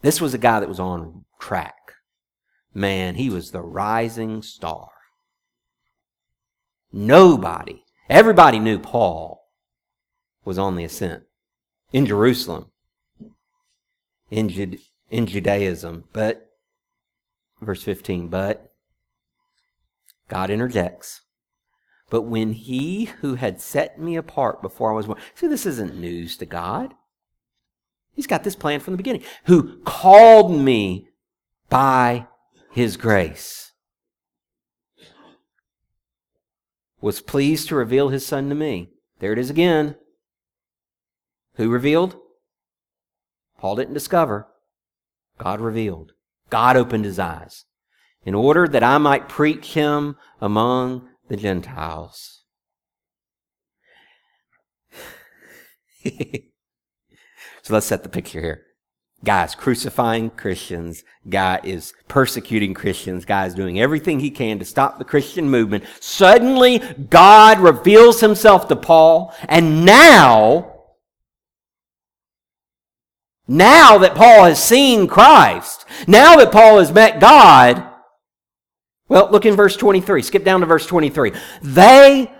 This 0.02 0.20
was 0.20 0.34
a 0.34 0.38
guy 0.38 0.60
that 0.60 0.70
was 0.70 0.80
on 0.80 1.26
track. 1.40 1.76
Man, 2.74 3.16
he 3.16 3.30
was 3.30 3.52
the 3.52 3.62
rising 3.62 4.42
star. 4.42 4.90
Nobody, 6.92 7.84
everybody 8.10 8.60
knew 8.60 8.80
Paul 8.80 9.42
was 10.44 10.58
on 10.58 10.76
the 10.76 10.84
ascent 10.84 11.24
in 11.92 12.06
Jerusalem, 12.06 12.72
in 14.30 14.50
in 15.10 15.26
Judaism. 15.26 16.06
But, 16.14 16.50
verse 17.62 17.84
15, 17.84 18.28
but 18.28 18.72
God 20.28 20.50
interjects. 20.50 21.22
But 22.10 22.24
when 22.24 22.54
he 22.54 23.06
who 23.22 23.36
had 23.36 23.62
set 23.62 24.00
me 24.00 24.16
apart 24.16 24.62
before 24.62 24.92
I 24.92 24.96
was 24.96 25.08
born, 25.08 25.20
see, 25.34 25.48
this 25.48 25.66
isn't 25.66 25.96
news 25.96 26.38
to 26.38 26.46
God. 26.46 26.94
He's 28.14 28.28
got 28.28 28.44
this 28.44 28.56
plan 28.56 28.80
from 28.80 28.94
the 28.94 28.98
beginning. 28.98 29.24
Who 29.46 29.82
called 29.84 30.58
me 30.58 31.10
by 31.70 32.28
his 32.72 32.98
grace. 32.98 33.66
was 37.06 37.22
pleased 37.22 37.68
to 37.68 37.76
reveal 37.76 38.10
his 38.10 38.26
son 38.26 38.50
to 38.50 38.56
me. 38.56 38.90
There 39.20 39.32
it 39.32 39.38
is 39.38 39.52
again. 39.52 39.96
Who 41.54 41.70
revealed? 41.70 42.18
Paul 43.60 43.76
didn't 43.76 43.94
discover. 43.94 44.48
God 45.38 45.62
revealed. 45.62 46.14
God 46.50 46.78
opened 46.78 47.06
his 47.06 47.20
eyes 47.20 47.66
in 48.24 48.34
order 48.36 48.68
that 48.68 48.84
I 48.84 48.98
might 48.98 49.30
preach 49.30 49.74
him 49.74 50.16
among 50.42 51.08
the 51.28 51.38
Gentiles. 51.38 52.44
so 56.04 56.12
let's 57.70 57.86
set 57.86 58.04
the 58.04 58.10
picture 58.10 58.42
here. 58.42 58.62
Guy's 59.24 59.56
crucifying 59.56 60.30
Christians. 60.30 61.04
Guy 61.28 61.60
is 61.64 61.94
persecuting 62.08 62.74
Christians. 62.76 63.26
Guy 63.26 63.48
is 63.48 63.56
doing 63.56 63.80
everything 63.80 64.20
he 64.20 64.30
can 64.30 64.60
to 64.60 64.66
stop 64.66 65.00
the 65.00 65.06
Christian 65.06 65.50
movement. 65.50 65.84
Suddenly, 66.00 66.80
God 67.10 67.60
reveals 67.60 68.22
himself 68.22 68.68
to 68.68 68.76
Paul, 68.76 69.34
and 69.50 69.84
now, 69.84 70.75
now 73.48 73.98
that 74.00 74.16
Paul 74.16 74.46
has 74.46 74.64
seen 74.64 75.08
Christ, 75.08 75.86
now 76.08 76.36
that 76.38 76.52
Paul 76.52 76.80
has 76.80 76.92
met 76.92 77.20
God, 77.20 77.92
well, 79.08 79.30
look 79.32 79.46
in 79.46 79.56
verse 79.56 79.78
23. 79.78 80.22
Skip 80.24 80.44
down 80.44 80.62
to 80.62 80.66
verse 80.66 80.86
23. 80.88 81.32
They, 81.62 82.32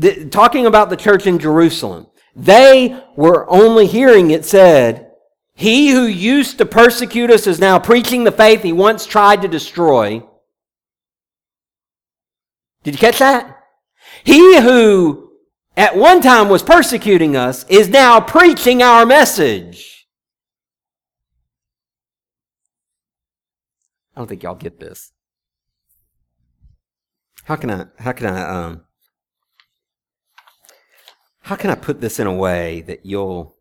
th- 0.00 0.30
talking 0.30 0.66
about 0.66 0.88
the 0.88 0.96
church 0.96 1.26
in 1.26 1.38
Jerusalem, 1.38 2.06
they 2.36 3.02
were 3.16 3.48
only 3.50 3.86
hearing 3.86 4.30
it 4.30 4.44
said, 4.44 5.10
He 5.54 5.90
who 5.90 6.04
used 6.06 6.58
to 6.58 6.66
persecute 6.66 7.30
us 7.30 7.46
is 7.46 7.58
now 7.58 7.78
preaching 7.78 8.24
the 8.24 8.32
faith 8.32 8.62
he 8.62 8.72
once 8.72 9.04
tried 9.04 9.42
to 9.42 9.48
destroy. 9.48 10.22
Did 12.84 12.94
you 12.94 12.98
catch 12.98 13.18
that? 13.18 13.58
He 14.24 14.60
who 14.60 15.32
at 15.76 15.96
one 15.96 16.20
time 16.20 16.48
was 16.48 16.62
persecuting 16.62 17.36
us 17.36 17.64
is 17.68 17.88
now 17.88 18.20
preaching 18.20 18.82
our 18.82 19.04
message. 19.04 19.91
I 24.14 24.20
don't 24.20 24.26
think 24.26 24.42
y'all 24.42 24.54
get 24.54 24.78
this. 24.78 25.12
How 27.44 27.56
can 27.56 27.70
I, 27.70 27.86
how 27.98 28.12
can 28.12 28.26
I, 28.26 28.42
um, 28.42 28.84
how 31.40 31.56
can 31.56 31.70
I 31.70 31.74
put 31.74 32.00
this 32.00 32.20
in 32.20 32.26
a 32.26 32.34
way 32.34 32.82
that 32.82 33.04
you'll, 33.04 33.56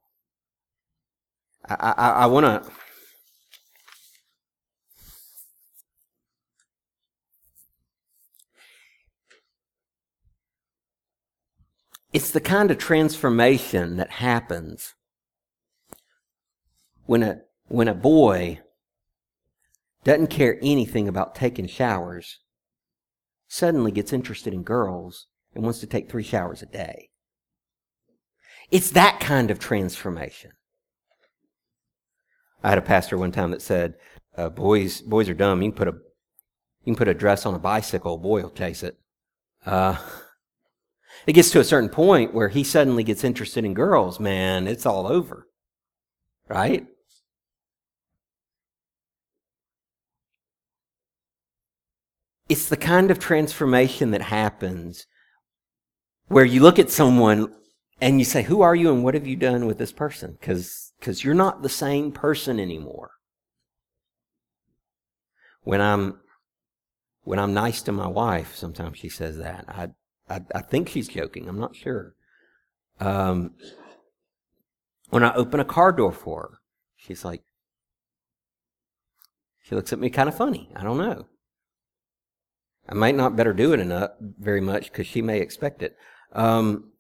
I, 1.68 1.94
I, 1.98 2.10
I 2.10 2.26
want 2.28 2.46
to, 2.46 2.72
it's 12.14 12.32
the 12.32 12.42
kind 12.42 12.70
of 12.70 12.78
transformation 12.78 13.96
that 13.98 14.12
happens 14.12 14.94
when 17.06 17.24
a, 17.24 17.42
when 17.68 17.88
a 17.88 17.96
boy 17.96 18.60
doesn't 20.04 20.28
care 20.28 20.58
anything 20.62 21.08
about 21.08 21.36
taking 21.36 21.68
showers 21.68 22.40
suddenly 23.48 23.92
gets 23.92 24.14
interested 24.14 24.54
in 24.54 24.64
girls 24.64 25.28
and 25.54 25.64
wants 25.64 25.80
to 25.80 25.88
take 25.88 26.10
three 26.10 26.24
showers 26.24 26.62
a 26.62 26.66
day. 26.66 27.10
It's 28.72 28.92
that 28.92 29.20
kind 29.20 29.52
of 29.52 29.60
transformation. 29.60 30.52
I 32.64 32.70
had 32.70 32.78
a 32.78 32.84
pastor 32.84 33.18
one 33.18 33.32
time 33.32 33.52
that 33.52 33.62
said, 33.62 33.96
uh, 34.38 34.50
"Boys, 34.50 35.02
boys 35.02 35.28
are 35.28 35.34
dumb. 35.34 35.62
You 35.62 35.72
can 35.72 35.78
put 35.78 35.88
a, 35.90 35.94
you 36.86 36.94
can 36.94 36.96
put 36.96 37.08
a 37.08 37.14
dress 37.14 37.46
on 37.46 37.54
a 37.54 37.60
bicycle. 37.60 38.16
A 38.16 38.18
boy 38.18 38.44
will 38.44 38.52
chase 38.52 38.84
it." 38.84 38.98
Uh, 39.66 39.98
it 41.28 41.34
gets 41.34 41.52
to 41.52 41.60
a 41.60 41.66
certain 41.66 41.90
point 41.90 42.34
where 42.34 42.50
he 42.50 42.64
suddenly 42.64 43.04
gets 43.04 43.24
interested 43.24 43.66
in 43.66 43.74
girls. 43.74 44.20
Man, 44.20 44.68
it's 44.68 44.86
all 44.86 45.08
over, 45.08 45.48
right? 46.48 46.88
It's 52.52 52.68
the 52.68 52.76
kind 52.76 53.12
of 53.12 53.18
transformation 53.18 54.12
that 54.12 54.24
happens 54.24 55.08
where 56.28 56.44
you 56.44 56.60
look 56.60 56.80
at 56.80 56.90
someone 56.90 57.56
and 58.02 58.20
you 58.20 58.26
say, 58.26 58.44
Who 58.44 58.62
are 58.62 58.76
you 58.76 58.92
and 58.92 59.06
what 59.06 59.14
have 59.14 59.26
you 59.26 59.38
done 59.38 59.68
with 59.68 59.78
this 59.78 59.94
person? 59.94 60.38
Because 60.38 61.24
you're 61.24 61.34
not 61.34 61.62
the 61.62 61.70
same 61.70 62.12
person 62.12 62.60
anymore. 62.60 63.12
When 65.64 65.80
I'm 65.80 66.20
when 67.24 67.40
I'm 67.40 67.54
nice 67.54 67.82
to 67.84 67.94
my 67.94 68.08
wife, 68.08 68.54
sometimes 68.54 68.98
she 68.98 69.08
says 69.08 69.38
that. 69.38 69.64
I 69.70 69.92
I, 70.30 70.42
I 70.54 70.62
think 70.62 70.90
she's 70.90 71.08
joking. 71.08 71.48
I'm 71.48 71.60
not 71.60 71.74
sure. 71.74 72.16
Um, 73.00 73.52
when 75.10 75.24
I 75.24 75.34
open 75.36 75.62
a 75.62 75.66
car 75.78 75.94
door 75.94 76.12
for 76.12 76.42
her, 76.42 76.60
she's 76.98 77.24
like, 77.24 77.44
she 79.64 79.74
looks 79.74 79.94
at 79.94 80.00
me 80.00 80.10
kind 80.10 80.28
of 80.28 80.36
funny. 80.36 80.70
I 80.76 80.84
don't 80.84 80.98
know. 80.98 81.28
I 82.92 82.94
might 82.94 83.16
not 83.16 83.38
better 83.38 83.54
do 83.54 83.72
it 83.72 83.80
enough 83.80 84.12
very 84.20 84.60
much 84.60 84.92
because 84.92 85.08
she 85.08 85.22
may 85.22 85.40
expect 85.40 85.82
it. 85.82 85.96
Um, 86.34 86.92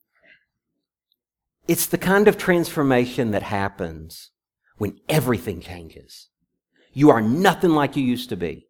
it's 1.67 1.85
the 1.85 1.97
kind 1.97 2.29
of 2.29 2.37
transformation 2.37 3.31
that 3.31 3.43
happens 3.43 4.31
when 4.77 4.97
everything 5.09 5.59
changes. 5.59 6.29
You 6.93 7.09
are 7.09 7.21
nothing 7.21 7.71
like 7.71 7.97
you 7.97 8.03
used 8.03 8.29
to 8.29 8.37
be. 8.37 8.67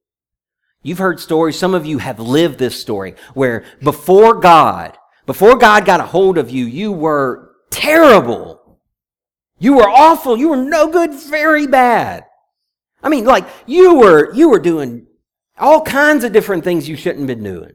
You've 0.81 0.97
heard 0.97 1.19
stories, 1.19 1.59
some 1.59 1.75
of 1.75 1.85
you 1.85 1.99
have 1.99 2.19
lived 2.19 2.57
this 2.57 2.81
story, 2.81 3.13
where 3.35 3.65
before 3.83 4.39
God, 4.39 4.97
before 5.27 5.57
God 5.57 5.85
got 5.85 5.99
a 5.99 6.05
hold 6.05 6.39
of 6.39 6.49
you, 6.49 6.65
you 6.65 6.91
were 6.91 7.51
terrible. 7.69 8.79
You 9.59 9.75
were 9.75 9.87
awful. 9.87 10.37
You 10.37 10.49
were 10.49 10.57
no 10.57 10.89
good, 10.89 11.13
very 11.13 11.67
bad. 11.67 12.25
I 13.03 13.09
mean, 13.09 13.25
like, 13.25 13.47
you 13.67 13.99
were, 13.99 14.33
you 14.33 14.49
were 14.49 14.59
doing 14.59 15.05
all 15.59 15.81
kinds 15.81 16.23
of 16.23 16.33
different 16.33 16.63
things 16.63 16.89
you 16.89 16.95
shouldn't 16.95 17.29
have 17.29 17.37
been 17.37 17.43
doing. 17.43 17.73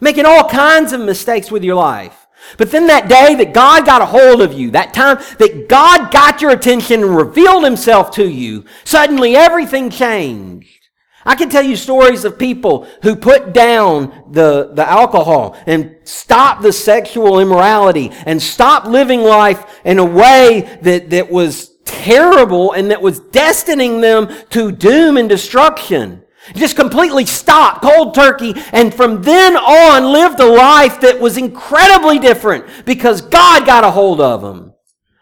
Making 0.00 0.26
all 0.26 0.48
kinds 0.48 0.92
of 0.92 1.00
mistakes 1.00 1.50
with 1.50 1.64
your 1.64 1.76
life. 1.76 2.26
But 2.58 2.70
then 2.70 2.86
that 2.86 3.08
day 3.08 3.34
that 3.36 3.54
God 3.54 3.86
got 3.86 4.02
a 4.02 4.06
hold 4.06 4.42
of 4.42 4.52
you, 4.52 4.70
that 4.72 4.94
time 4.94 5.18
that 5.38 5.68
God 5.68 6.12
got 6.12 6.42
your 6.42 6.50
attention 6.50 7.02
and 7.02 7.16
revealed 7.16 7.64
himself 7.64 8.10
to 8.12 8.28
you, 8.28 8.64
suddenly 8.84 9.36
everything 9.36 9.90
changed. 9.90 10.76
I 11.24 11.34
can 11.34 11.48
tell 11.48 11.62
you 11.62 11.74
stories 11.74 12.24
of 12.24 12.38
people 12.38 12.86
who 13.02 13.16
put 13.16 13.52
down 13.52 14.30
the, 14.30 14.70
the 14.74 14.88
alcohol 14.88 15.56
and 15.66 15.96
stopped 16.04 16.62
the 16.62 16.72
sexual 16.72 17.40
immorality 17.40 18.12
and 18.26 18.40
stopped 18.40 18.86
living 18.86 19.22
life 19.22 19.80
in 19.84 19.98
a 19.98 20.04
way 20.04 20.78
that, 20.82 21.10
that 21.10 21.28
was 21.28 21.76
terrible 21.84 22.72
and 22.72 22.92
that 22.92 23.02
was 23.02 23.18
destining 23.18 24.00
them 24.00 24.28
to 24.50 24.70
doom 24.70 25.16
and 25.16 25.28
destruction. 25.28 26.22
Just 26.54 26.76
completely 26.76 27.26
stopped 27.26 27.82
cold 27.82 28.14
turkey 28.14 28.54
and 28.72 28.94
from 28.94 29.22
then 29.22 29.56
on 29.56 30.12
lived 30.12 30.40
a 30.40 30.46
life 30.46 31.00
that 31.00 31.20
was 31.20 31.36
incredibly 31.36 32.18
different 32.18 32.64
because 32.84 33.20
God 33.20 33.66
got 33.66 33.84
a 33.84 33.90
hold 33.90 34.20
of 34.20 34.42
them. 34.42 34.72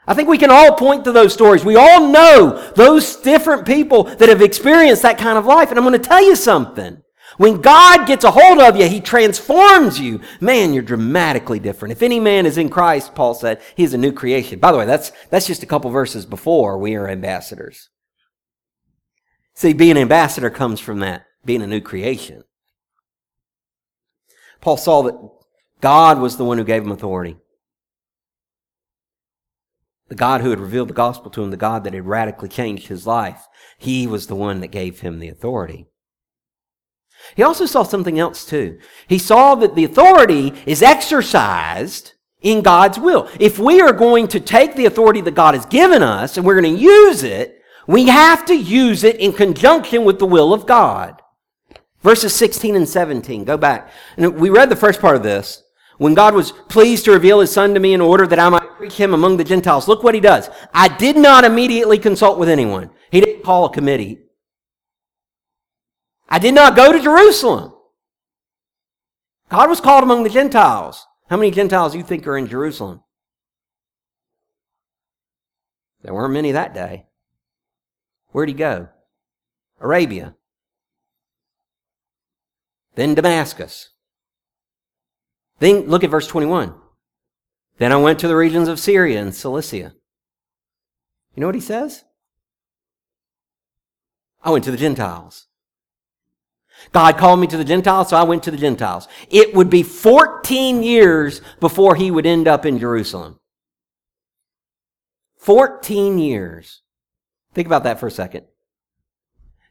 I 0.06 0.14
think 0.14 0.28
we 0.28 0.38
can 0.38 0.50
all 0.50 0.74
point 0.74 1.04
to 1.04 1.12
those 1.12 1.32
stories. 1.32 1.64
We 1.64 1.76
all 1.76 2.08
know 2.08 2.72
those 2.76 3.16
different 3.16 3.66
people 3.66 4.04
that 4.04 4.28
have 4.28 4.42
experienced 4.42 5.02
that 5.02 5.18
kind 5.18 5.38
of 5.38 5.46
life. 5.46 5.70
And 5.70 5.78
I'm 5.78 5.84
going 5.84 6.00
to 6.00 6.08
tell 6.08 6.22
you 6.22 6.36
something. 6.36 7.02
When 7.36 7.60
God 7.60 8.06
gets 8.06 8.22
a 8.24 8.30
hold 8.30 8.60
of 8.60 8.76
you, 8.76 8.86
He 8.86 9.00
transforms 9.00 9.98
you. 9.98 10.20
Man, 10.40 10.72
you're 10.72 10.82
dramatically 10.82 11.58
different. 11.58 11.92
If 11.92 12.02
any 12.02 12.20
man 12.20 12.46
is 12.46 12.58
in 12.58 12.68
Christ, 12.68 13.14
Paul 13.14 13.34
said, 13.34 13.60
he's 13.74 13.94
a 13.94 13.98
new 13.98 14.12
creation. 14.12 14.58
By 14.58 14.72
the 14.72 14.78
way, 14.78 14.86
that's, 14.86 15.10
that's 15.30 15.46
just 15.46 15.62
a 15.62 15.66
couple 15.66 15.90
verses 15.90 16.26
before 16.26 16.78
we 16.78 16.94
are 16.94 17.08
ambassadors. 17.08 17.88
See, 19.54 19.72
being 19.72 19.92
an 19.92 19.98
ambassador 19.98 20.50
comes 20.50 20.80
from 20.80 21.00
that, 21.00 21.26
being 21.44 21.62
a 21.62 21.66
new 21.66 21.80
creation. 21.80 22.44
Paul 24.60 24.76
saw 24.76 25.02
that 25.02 25.30
God 25.80 26.18
was 26.18 26.36
the 26.36 26.44
one 26.44 26.58
who 26.58 26.64
gave 26.64 26.82
him 26.82 26.90
authority. 26.90 27.36
The 30.08 30.14
God 30.14 30.40
who 30.40 30.50
had 30.50 30.60
revealed 30.60 30.88
the 30.88 30.94
gospel 30.94 31.30
to 31.30 31.42
him, 31.42 31.50
the 31.50 31.56
God 31.56 31.84
that 31.84 31.94
had 31.94 32.06
radically 32.06 32.48
changed 32.48 32.88
his 32.88 33.06
life, 33.06 33.46
he 33.78 34.06
was 34.06 34.26
the 34.26 34.34
one 34.34 34.60
that 34.60 34.68
gave 34.68 35.00
him 35.00 35.18
the 35.18 35.28
authority. 35.28 35.86
He 37.36 37.42
also 37.42 37.64
saw 37.64 37.84
something 37.84 38.18
else 38.18 38.44
too. 38.44 38.78
He 39.08 39.18
saw 39.18 39.54
that 39.56 39.74
the 39.74 39.84
authority 39.84 40.52
is 40.66 40.82
exercised 40.82 42.12
in 42.42 42.60
God's 42.62 42.98
will. 42.98 43.28
If 43.40 43.58
we 43.58 43.80
are 43.80 43.92
going 43.92 44.28
to 44.28 44.40
take 44.40 44.74
the 44.74 44.86
authority 44.86 45.20
that 45.22 45.34
God 45.34 45.54
has 45.54 45.64
given 45.66 46.02
us 46.02 46.36
and 46.36 46.44
we're 46.44 46.60
going 46.60 46.74
to 46.74 46.80
use 46.80 47.22
it, 47.22 47.62
we 47.86 48.06
have 48.06 48.44
to 48.46 48.54
use 48.54 49.04
it 49.04 49.16
in 49.16 49.32
conjunction 49.32 50.04
with 50.04 50.18
the 50.18 50.26
will 50.26 50.52
of 50.52 50.66
God. 50.66 51.20
Verses 52.02 52.34
16 52.34 52.76
and 52.76 52.88
17. 52.88 53.44
Go 53.44 53.56
back. 53.56 53.90
And 54.16 54.34
we 54.36 54.50
read 54.50 54.68
the 54.68 54.76
first 54.76 55.00
part 55.00 55.16
of 55.16 55.22
this. 55.22 55.62
When 55.96 56.14
God 56.14 56.34
was 56.34 56.52
pleased 56.52 57.04
to 57.04 57.12
reveal 57.12 57.40
his 57.40 57.52
son 57.52 57.72
to 57.74 57.80
me 57.80 57.94
in 57.94 58.00
order 58.00 58.26
that 58.26 58.38
I 58.38 58.48
might 58.48 58.76
preach 58.76 58.94
him 58.94 59.14
among 59.14 59.36
the 59.36 59.44
Gentiles. 59.44 59.86
Look 59.86 60.02
what 60.02 60.14
he 60.14 60.20
does. 60.20 60.50
I 60.72 60.88
did 60.88 61.16
not 61.16 61.44
immediately 61.44 61.98
consult 61.98 62.38
with 62.38 62.48
anyone. 62.48 62.90
He 63.10 63.20
didn't 63.20 63.44
call 63.44 63.66
a 63.66 63.72
committee. 63.72 64.18
I 66.28 66.38
did 66.38 66.54
not 66.54 66.74
go 66.74 66.92
to 66.92 67.00
Jerusalem. 67.00 67.74
God 69.50 69.70
was 69.70 69.80
called 69.80 70.02
among 70.02 70.24
the 70.24 70.30
Gentiles. 70.30 71.06
How 71.30 71.36
many 71.36 71.52
Gentiles 71.52 71.92
do 71.92 71.98
you 71.98 72.04
think 72.04 72.26
are 72.26 72.36
in 72.36 72.48
Jerusalem? 72.48 73.02
There 76.02 76.12
weren't 76.12 76.34
many 76.34 76.52
that 76.52 76.74
day. 76.74 77.06
Where'd 78.34 78.48
he 78.48 78.54
go? 78.56 78.88
Arabia. 79.80 80.34
Then 82.96 83.14
Damascus. 83.14 83.90
Then 85.60 85.82
look 85.82 86.02
at 86.02 86.10
verse 86.10 86.26
21. 86.26 86.74
Then 87.78 87.92
I 87.92 87.96
went 87.96 88.18
to 88.18 88.26
the 88.26 88.34
regions 88.34 88.66
of 88.66 88.80
Syria 88.80 89.22
and 89.22 89.32
Cilicia. 89.32 89.94
You 91.36 91.40
know 91.40 91.46
what 91.46 91.54
he 91.54 91.60
says? 91.60 92.02
I 94.42 94.50
went 94.50 94.64
to 94.64 94.72
the 94.72 94.76
Gentiles. 94.76 95.46
God 96.90 97.16
called 97.16 97.38
me 97.38 97.46
to 97.46 97.56
the 97.56 97.62
Gentiles, 97.62 98.08
so 98.08 98.16
I 98.16 98.24
went 98.24 98.42
to 98.42 98.50
the 98.50 98.56
Gentiles. 98.56 99.06
It 99.30 99.54
would 99.54 99.70
be 99.70 99.84
14 99.84 100.82
years 100.82 101.40
before 101.60 101.94
he 101.94 102.10
would 102.10 102.26
end 102.26 102.48
up 102.48 102.66
in 102.66 102.80
Jerusalem. 102.80 103.38
14 105.38 106.18
years. 106.18 106.80
Think 107.54 107.66
about 107.66 107.84
that 107.84 108.00
for 108.00 108.06
a 108.06 108.10
second. 108.10 108.44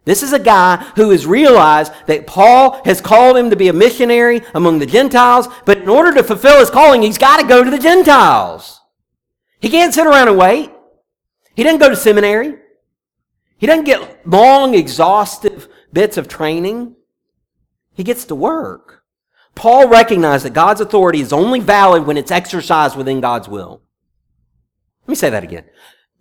This 0.05 0.23
is 0.23 0.33
a 0.33 0.39
guy 0.39 0.77
who 0.95 1.11
has 1.11 1.25
realized 1.25 1.93
that 2.07 2.27
Paul 2.27 2.81
has 2.83 2.99
called 2.99 3.37
him 3.37 3.49
to 3.49 3.55
be 3.55 3.69
a 3.69 3.73
missionary 3.73 4.41
among 4.53 4.79
the 4.79 4.85
Gentiles, 4.85 5.47
but 5.65 5.77
in 5.77 5.87
order 5.87 6.13
to 6.13 6.23
fulfill 6.23 6.59
his 6.59 6.69
calling, 6.69 7.01
he's 7.01 7.17
got 7.17 7.39
to 7.39 7.47
go 7.47 7.63
to 7.63 7.71
the 7.71 7.79
Gentiles. 7.79 8.81
He 9.61 9.69
can't 9.69 9.93
sit 9.93 10.07
around 10.07 10.27
and 10.27 10.37
wait. 10.37 10.71
He 11.55 11.63
doesn't 11.63 11.79
go 11.79 11.89
to 11.89 11.95
seminary. 11.95 12.55
He 13.57 13.67
doesn't 13.67 13.85
get 13.85 14.27
long, 14.27 14.73
exhaustive 14.73 15.69
bits 15.93 16.17
of 16.17 16.27
training. 16.27 16.95
He 17.93 18.03
gets 18.03 18.25
to 18.25 18.35
work. 18.35 19.03
Paul 19.55 19.87
recognized 19.87 20.43
that 20.43 20.53
God's 20.53 20.81
authority 20.81 21.21
is 21.21 21.31
only 21.31 21.61
valid 21.61 22.05
when 22.05 22.17
it's 22.17 22.31
exercised 22.31 22.97
within 22.97 23.21
God's 23.21 23.47
will. 23.47 23.83
Let 25.03 25.09
me 25.09 25.15
say 25.15 25.29
that 25.29 25.43
again. 25.43 25.65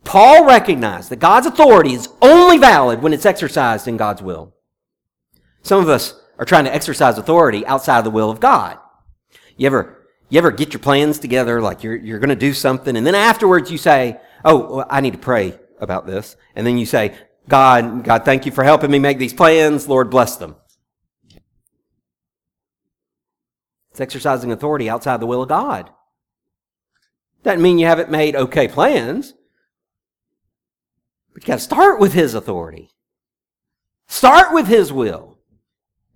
Paul 0.05 0.45
recognized 0.45 1.11
that 1.11 1.21
God's 1.21 1.47
authority 1.47 1.95
is 1.95 2.09
only 2.21 2.59
valid 2.59 3.03
when 3.03 3.13
it's 3.13 3.27
exercised 3.27 3.87
in 3.87 3.97
God's 3.97 4.23
will. 4.23 4.55
Some 5.63 5.81
of 5.83 5.89
us 5.89 6.21
are 6.39 6.45
trying 6.45 6.65
to 6.65 6.75
exercise 6.75 7.19
authority 7.19 7.65
outside 7.67 7.99
of 7.99 8.05
the 8.05 8.11
will 8.11 8.31
of 8.31 8.41
God. 8.41 8.79
You 9.57 9.67
ever, 9.67 10.07
you 10.29 10.39
ever 10.39 10.51
get 10.51 10.73
your 10.73 10.81
plans 10.81 11.19
together, 11.19 11.61
like 11.61 11.83
you're, 11.83 11.97
you're 11.97 12.19
going 12.19 12.31
to 12.31 12.37
do 12.37 12.53
something, 12.53 12.97
and 12.97 13.07
then 13.07 13.15
afterwards 13.15 13.71
you 13.71 13.79
say, 13.79 14.21
Oh, 14.45 14.77
well, 14.77 14.87
I 14.91 15.01
need 15.01 15.13
to 15.13 15.19
pray 15.19 15.59
about 15.79 16.07
this. 16.07 16.37
And 16.57 16.67
then 16.67 16.79
you 16.79 16.87
say, 16.87 17.17
God, 17.49 18.05
God, 18.05 18.25
thank 18.25 18.47
you 18.47 18.53
for 18.53 18.65
helping 18.65 18.91
me 18.91 18.99
make 18.99 19.19
these 19.19 19.35
plans. 19.35 19.89
Lord, 19.89 20.11
bless 20.11 20.37
them. 20.37 20.57
It's 23.93 24.01
exercising 24.01 24.51
authority 24.51 24.89
outside 24.89 25.21
the 25.21 25.27
will 25.27 25.43
of 25.43 25.49
God. 25.49 25.91
Doesn't 27.43 27.63
mean 27.63 27.79
you 27.79 27.87
haven't 27.87 28.11
made 28.11 28.35
okay 28.35 28.69
plans. 28.69 29.35
But 31.33 31.43
you 31.43 31.47
got 31.47 31.59
to 31.59 31.61
start 31.61 31.99
with 31.99 32.13
His 32.13 32.35
authority. 32.35 32.91
Start 34.07 34.53
with 34.53 34.67
His 34.67 34.93
will. 34.93 35.39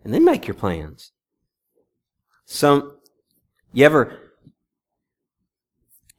And 0.04 0.14
then 0.14 0.24
make 0.24 0.46
your 0.46 0.54
plans. 0.54 1.12
Some, 2.44 2.96
you 3.72 3.84
ever, 3.84 4.16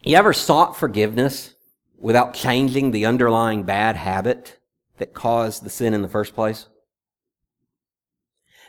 you 0.03 0.17
ever 0.17 0.33
sought 0.33 0.77
forgiveness 0.77 1.55
without 1.97 2.33
changing 2.33 2.91
the 2.91 3.05
underlying 3.05 3.63
bad 3.63 3.95
habit 3.95 4.59
that 4.97 5.13
caused 5.13 5.63
the 5.63 5.69
sin 5.69 5.93
in 5.93 6.01
the 6.01 6.09
first 6.09 6.35
place? 6.35 6.67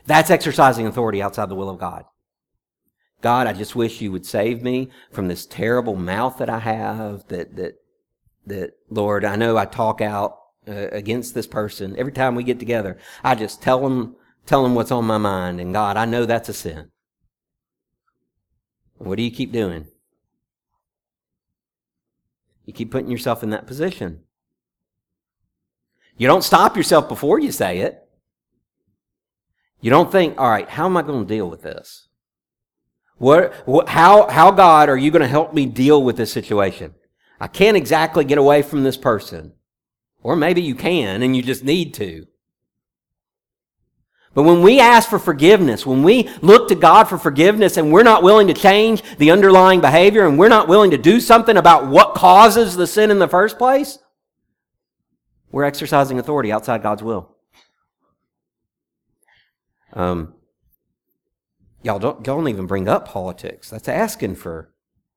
That's 0.06 0.30
exercising 0.30 0.86
authority 0.86 1.20
outside 1.20 1.48
the 1.48 1.56
will 1.56 1.68
of 1.68 1.78
God. 1.78 2.04
God, 3.20 3.46
I 3.48 3.52
just 3.52 3.74
wish 3.74 4.00
you 4.00 4.12
would 4.12 4.24
save 4.24 4.62
me 4.62 4.90
from 5.10 5.26
this 5.26 5.44
terrible 5.44 5.96
mouth 5.96 6.38
that 6.38 6.48
I 6.48 6.60
have 6.60 7.26
that, 7.28 7.56
that 7.56 7.74
that, 8.48 8.72
Lord, 8.90 9.24
I 9.24 9.36
know 9.36 9.56
I 9.56 9.64
talk 9.64 10.00
out 10.00 10.38
uh, 10.66 10.88
against 10.92 11.34
this 11.34 11.46
person. 11.46 11.96
Every 11.96 12.12
time 12.12 12.34
we 12.34 12.42
get 12.42 12.58
together, 12.58 12.98
I 13.24 13.34
just 13.34 13.62
tell 13.62 13.80
them, 13.80 14.16
tell 14.46 14.62
them 14.62 14.74
what's 14.74 14.90
on 14.90 15.04
my 15.04 15.18
mind. 15.18 15.60
And 15.60 15.72
God, 15.72 15.96
I 15.96 16.04
know 16.04 16.26
that's 16.26 16.48
a 16.48 16.54
sin. 16.54 16.90
What 18.98 19.16
do 19.16 19.22
you 19.22 19.30
keep 19.30 19.52
doing? 19.52 19.86
You 22.66 22.72
keep 22.74 22.90
putting 22.90 23.10
yourself 23.10 23.42
in 23.42 23.50
that 23.50 23.66
position. 23.66 24.24
You 26.18 26.26
don't 26.26 26.42
stop 26.42 26.76
yourself 26.76 27.08
before 27.08 27.38
you 27.38 27.52
say 27.52 27.78
it. 27.78 28.02
You 29.80 29.90
don't 29.90 30.10
think, 30.10 30.38
all 30.38 30.50
right, 30.50 30.68
how 30.68 30.86
am 30.86 30.96
I 30.96 31.02
going 31.02 31.26
to 31.26 31.34
deal 31.34 31.48
with 31.48 31.62
this? 31.62 32.08
What, 33.16 33.52
what, 33.66 33.88
how, 33.88 34.28
how, 34.28 34.50
God, 34.50 34.88
are 34.88 34.96
you 34.96 35.10
going 35.10 35.22
to 35.22 35.28
help 35.28 35.54
me 35.54 35.66
deal 35.66 36.02
with 36.02 36.16
this 36.16 36.32
situation? 36.32 36.94
I 37.40 37.46
can't 37.46 37.76
exactly 37.76 38.24
get 38.24 38.38
away 38.38 38.62
from 38.62 38.82
this 38.82 38.96
person. 38.96 39.52
Or 40.22 40.36
maybe 40.36 40.60
you 40.60 40.74
can 40.74 41.22
and 41.22 41.36
you 41.36 41.42
just 41.42 41.64
need 41.64 41.94
to. 41.94 42.26
But 44.34 44.42
when 44.42 44.62
we 44.62 44.78
ask 44.78 45.08
for 45.08 45.18
forgiveness, 45.18 45.86
when 45.86 46.02
we 46.02 46.28
look 46.42 46.68
to 46.68 46.74
God 46.74 47.04
for 47.04 47.18
forgiveness 47.18 47.76
and 47.76 47.92
we're 47.92 48.02
not 48.02 48.22
willing 48.22 48.46
to 48.48 48.54
change 48.54 49.02
the 49.18 49.30
underlying 49.30 49.80
behavior 49.80 50.26
and 50.26 50.38
we're 50.38 50.48
not 50.48 50.68
willing 50.68 50.90
to 50.90 50.98
do 50.98 51.18
something 51.18 51.56
about 51.56 51.88
what 51.88 52.14
causes 52.14 52.76
the 52.76 52.86
sin 52.86 53.10
in 53.10 53.18
the 53.18 53.28
first 53.28 53.58
place, 53.58 53.98
we're 55.50 55.64
exercising 55.64 56.18
authority 56.18 56.52
outside 56.52 56.82
God's 56.82 57.02
will. 57.02 57.36
Um, 59.94 60.34
y'all 61.82 61.98
don't, 61.98 62.24
y'all 62.26 62.36
don't 62.36 62.48
even 62.48 62.66
bring 62.66 62.86
up 62.86 63.08
politics. 63.08 63.70
That's 63.70 63.88
asking 63.88 64.36
for 64.36 64.72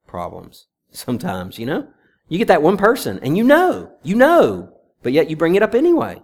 problems 0.07 0.67
sometimes, 0.91 1.59
you 1.59 1.65
know? 1.65 1.87
You 2.31 2.37
get 2.37 2.47
that 2.47 2.61
one 2.61 2.77
person 2.77 3.19
and 3.21 3.37
you 3.37 3.43
know, 3.43 3.91
you 4.03 4.15
know, 4.15 4.71
but 5.03 5.11
yet 5.11 5.29
you 5.29 5.35
bring 5.35 5.55
it 5.55 5.61
up 5.61 5.75
anyway. 5.75 6.21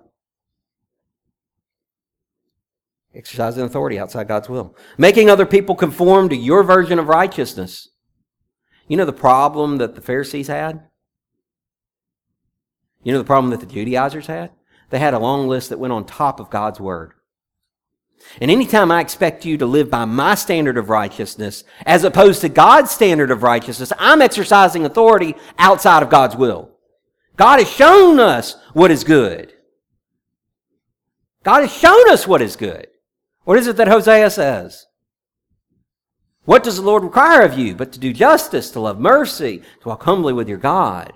Exercising 3.14 3.66
authority 3.66 4.00
outside 4.00 4.30
God's 4.30 4.48
will. 4.48 4.74
Making 4.98 5.30
other 5.30 5.46
people 5.46 5.76
conform 5.76 6.30
to 6.30 6.36
your 6.38 6.64
version 6.64 6.98
of 6.98 7.10
righteousness. 7.10 7.90
You 8.88 8.96
know 8.96 9.04
the 9.04 9.12
problem 9.12 9.80
that 9.80 9.96
the 9.96 10.02
Pharisees 10.02 10.48
had? 10.48 10.88
You 13.04 13.12
know 13.12 13.20
the 13.20 13.26
problem 13.26 13.52
that 13.52 13.60
the 13.60 13.66
Judaizers 13.66 14.28
had? 14.28 14.52
They 14.92 15.00
had 15.00 15.14
a 15.14 15.20
long 15.20 15.50
list 15.50 15.68
that 15.72 15.80
went 15.80 15.92
on 15.92 16.06
top 16.06 16.40
of 16.40 16.50
God's 16.50 16.80
word. 16.80 17.12
And 18.42 18.52
anytime 18.52 18.92
I 18.92 19.02
expect 19.02 19.46
you 19.46 19.58
to 19.58 19.66
live 19.66 19.90
by 19.90 20.06
my 20.06 20.36
standard 20.36 20.78
of 20.78 20.90
righteousness 20.90 21.64
as 21.86 22.04
opposed 22.04 22.42
to 22.42 22.50
God's 22.50 22.92
standard 22.92 23.32
of 23.32 23.44
righteousness, 23.44 23.92
I'm 23.98 24.22
exercising 24.22 24.86
authority 24.86 25.36
outside 25.58 26.04
of 26.04 26.10
God's 26.10 26.36
will. 26.36 26.72
God 27.36 27.60
has 27.60 27.70
shown 27.72 28.20
us 28.20 28.56
what 28.74 28.92
is 28.92 29.04
good. 29.04 29.54
God 31.44 31.62
has 31.62 31.72
shown 31.72 32.10
us 32.10 32.28
what 32.28 32.42
is 32.42 32.56
good. 32.56 32.88
What 33.44 33.58
is 33.58 33.68
it 33.68 33.78
that 33.78 33.88
Hosea 33.88 34.30
says? 34.30 34.88
What 36.44 36.64
does 36.64 36.78
the 36.78 36.82
Lord 36.82 37.04
require 37.04 37.42
of 37.42 37.58
you 37.58 37.76
but 37.76 37.92
to 37.94 38.00
do 38.00 38.14
justice, 38.14 38.72
to 38.72 38.80
love 38.80 39.00
mercy, 39.00 39.60
to 39.82 39.90
walk 39.90 40.04
humbly 40.04 40.34
with 40.34 40.50
your 40.50 40.58
God? 40.58 41.14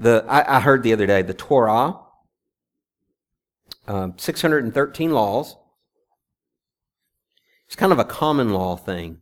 The, 0.00 0.24
I, 0.28 0.56
I 0.56 0.60
heard 0.60 0.82
the 0.82 0.92
other 0.92 1.06
day 1.06 1.22
the 1.22 1.34
Torah 1.34 2.01
um, 3.86 4.14
613 4.16 5.12
laws. 5.12 5.56
It's 7.66 7.76
kind 7.76 7.92
of 7.92 7.98
a 7.98 8.04
common 8.04 8.52
law 8.52 8.76
thing. 8.76 9.18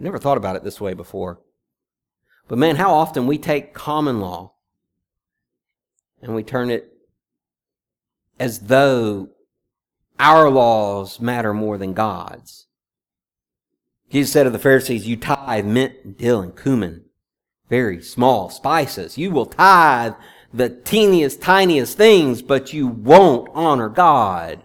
I 0.00 0.04
never 0.04 0.18
thought 0.18 0.36
about 0.36 0.56
it 0.56 0.64
this 0.64 0.80
way 0.80 0.94
before. 0.94 1.40
But 2.48 2.58
man, 2.58 2.76
how 2.76 2.94
often 2.94 3.26
we 3.26 3.38
take 3.38 3.74
common 3.74 4.20
law 4.20 4.54
and 6.20 6.34
we 6.34 6.42
turn 6.42 6.70
it 6.70 6.92
as 8.38 8.60
though 8.60 9.30
our 10.18 10.48
laws 10.50 11.20
matter 11.20 11.52
more 11.52 11.76
than 11.78 11.94
God's. 11.94 12.66
Jesus 14.10 14.32
said 14.32 14.46
of 14.46 14.52
the 14.52 14.58
Pharisees, 14.58 15.06
You 15.06 15.16
tithe 15.16 15.64
mint, 15.64 16.18
dill, 16.18 16.40
and 16.40 16.56
cumin, 16.56 17.04
very 17.68 18.02
small 18.02 18.50
spices. 18.50 19.16
You 19.16 19.30
will 19.30 19.46
tithe 19.46 20.14
the 20.52 20.68
teeniest, 20.68 21.40
tiniest 21.40 21.96
things, 21.96 22.42
but 22.42 22.72
you 22.72 22.86
won't 22.86 23.48
honor 23.54 23.88
God. 23.88 24.62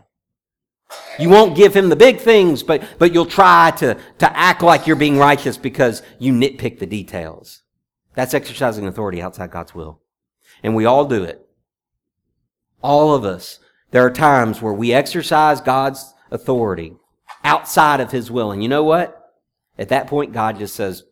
You 1.19 1.30
won't 1.30 1.56
give 1.56 1.76
him 1.76 1.89
the 1.89 1.95
big 1.95 2.19
things, 2.19 2.63
but, 2.63 2.84
but 3.00 3.13
you'll 3.13 3.26
try 3.26 3.71
to, 3.78 3.97
to 4.19 4.38
act 4.38 4.62
like 4.62 4.88
you're 4.88 4.95
being 4.95 5.17
righteous 5.17 5.58
because 5.58 6.04
you 6.19 6.32
nitpick 6.34 6.80
the 6.80 6.86
details. 6.86 7.63
That's 8.15 8.34
exercising 8.34 8.88
authority 8.88 9.21
outside 9.21 9.52
God's 9.52 9.76
will. 9.76 10.02
And 10.63 10.76
we 10.76 10.86
all 10.86 11.06
do 11.06 11.23
it. 11.23 11.47
All 12.82 13.13
of 13.13 13.26
us. 13.26 13.60
There 13.91 14.06
are 14.06 14.12
times 14.12 14.62
where 14.62 14.73
we 14.73 14.93
exercise 14.93 15.62
God's 15.62 16.13
authority 16.32 16.95
outside 17.43 18.00
of 18.00 18.12
his 18.12 18.30
will. 18.30 18.52
And 18.52 18.62
you 18.62 18.69
know 18.69 18.84
what? 18.84 19.34
At 19.78 19.89
that 19.89 20.08
point, 20.08 20.34
God 20.34 20.58
just 20.58 20.76
says, 20.76 21.04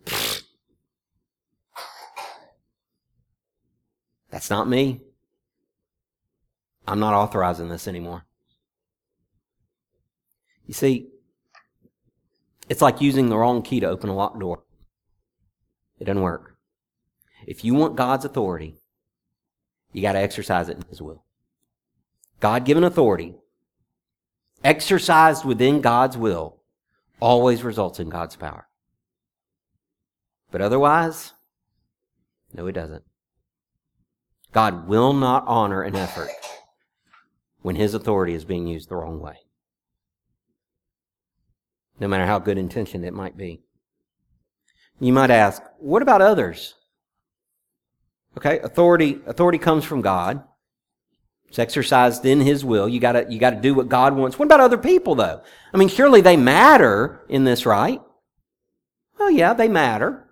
That's 4.35 4.49
not 4.49 4.67
me. 4.67 4.99
I'm 6.85 6.99
not 6.99 7.13
authorizing 7.13 7.69
this 7.69 7.87
anymore. 7.87 8.25
You 10.67 10.73
see, 10.73 11.07
It's 12.67 12.81
like 12.81 12.99
using 12.99 13.29
the 13.29 13.37
wrong 13.37 13.61
key 13.61 13.79
to 13.79 13.87
open 13.87 14.09
a 14.09 14.13
locked 14.13 14.41
door. 14.41 14.65
It 15.99 16.03
doesn't 16.03 16.21
work. 16.21 16.57
If 17.47 17.63
you 17.63 17.75
want 17.75 17.95
God's 17.95 18.25
authority, 18.25 18.75
you 19.93 20.01
got 20.01 20.13
to 20.13 20.19
exercise 20.19 20.67
it 20.67 20.75
in 20.75 20.83
His 20.89 21.01
will. 21.01 21.23
God 22.41 22.65
given 22.65 22.83
authority, 22.83 23.35
exercised 24.65 25.45
within 25.45 25.79
God's 25.79 26.17
will, 26.17 26.57
always 27.21 27.63
results 27.63 28.01
in 28.01 28.09
God's 28.09 28.35
power. 28.35 28.67
But 30.51 30.59
otherwise, 30.59 31.31
no, 32.53 32.67
it 32.67 32.73
doesn't. 32.73 33.05
God 34.55 34.87
will 34.87 35.11
not 35.11 35.43
honor 35.47 35.81
an 35.81 35.97
effort 35.97 36.29
when 37.61 37.75
his 37.75 37.93
authority 37.93 38.33
is 38.33 38.45
being 38.45 38.67
used 38.67 38.87
the 38.87 38.95
wrong 38.95 39.19
way. 39.19 39.35
No 41.99 42.07
matter 42.07 42.25
how 42.25 42.39
good 42.39 42.57
intentioned 42.57 43.03
it 43.03 43.13
might 43.13 43.35
be. 43.35 43.63
You 45.01 45.11
might 45.11 45.29
ask, 45.29 45.61
what 45.79 46.01
about 46.01 46.21
others? 46.21 46.75
Okay, 48.37 48.59
authority, 48.59 49.19
authority 49.25 49.57
comes 49.57 49.83
from 49.83 49.99
God. 49.99 50.41
It's 51.49 51.59
exercised 51.59 52.25
in 52.25 52.39
His 52.39 52.63
will. 52.63 52.87
You 52.87 53.01
gotta, 53.01 53.25
you 53.29 53.39
gotta 53.39 53.59
do 53.59 53.73
what 53.73 53.89
God 53.89 54.15
wants. 54.15 54.39
What 54.39 54.45
about 54.45 54.61
other 54.61 54.77
people 54.77 55.15
though? 55.15 55.41
I 55.73 55.77
mean, 55.77 55.89
surely 55.89 56.21
they 56.21 56.37
matter 56.37 57.25
in 57.27 57.43
this, 57.43 57.65
right? 57.65 58.01
Well, 59.19 59.31
yeah, 59.31 59.53
they 59.53 59.67
matter. 59.67 60.24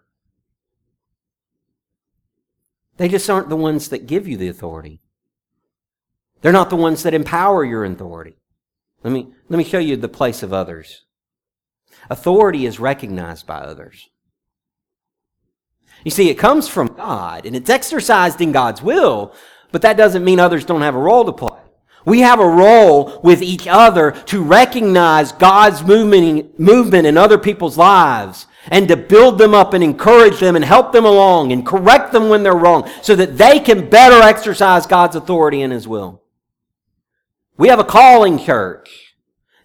They 2.97 3.07
just 3.07 3.29
aren't 3.29 3.49
the 3.49 3.55
ones 3.55 3.89
that 3.89 4.07
give 4.07 4.27
you 4.27 4.37
the 4.37 4.47
authority. 4.47 5.01
They're 6.41 6.51
not 6.51 6.69
the 6.69 6.75
ones 6.75 7.03
that 7.03 7.13
empower 7.13 7.63
your 7.63 7.85
authority. 7.85 8.35
Let 9.03 9.11
me, 9.11 9.29
let 9.49 9.57
me 9.57 9.63
show 9.63 9.79
you 9.79 9.97
the 9.97 10.07
place 10.07 10.43
of 10.43 10.53
others. 10.53 11.05
Authority 12.09 12.65
is 12.65 12.79
recognized 12.79 13.47
by 13.47 13.59
others. 13.59 14.09
You 16.03 16.11
see, 16.11 16.29
it 16.29 16.35
comes 16.35 16.67
from 16.67 16.95
God 16.95 17.45
and 17.45 17.55
it's 17.55 17.69
exercised 17.69 18.41
in 18.41 18.51
God's 18.51 18.81
will, 18.81 19.33
but 19.71 19.81
that 19.83 19.97
doesn't 19.97 20.23
mean 20.23 20.39
others 20.39 20.65
don't 20.65 20.81
have 20.81 20.95
a 20.95 20.99
role 20.99 21.25
to 21.25 21.31
play. 21.31 21.59
We 22.05 22.19
have 22.19 22.39
a 22.39 22.47
role 22.47 23.21
with 23.23 23.41
each 23.41 23.65
other 23.65 24.11
to 24.11 24.43
recognize 24.43 25.31
God's 25.31 25.83
movement, 25.83 26.59
movement 26.59 27.07
in 27.07 27.17
other 27.17 27.37
people's 27.37 27.77
lives 27.77 28.45
and 28.67 28.87
to 28.87 28.97
build 28.97 29.37
them 29.37 29.53
up 29.53 29.73
and 29.73 29.83
encourage 29.83 30.39
them 30.39 30.55
and 30.55 30.63
help 30.63 30.91
them 30.91 31.05
along 31.05 31.51
and 31.51 31.65
correct 31.65 32.11
them 32.11 32.29
when 32.29 32.43
they're 32.43 32.53
wrong 32.53 32.89
so 33.01 33.15
that 33.15 33.37
they 33.37 33.59
can 33.59 33.89
better 33.89 34.21
exercise 34.21 34.85
God's 34.85 35.15
authority 35.15 35.61
and 35.61 35.73
His 35.73 35.87
will. 35.87 36.21
We 37.57 37.67
have 37.67 37.79
a 37.79 37.83
calling 37.83 38.39
church. 38.39 39.15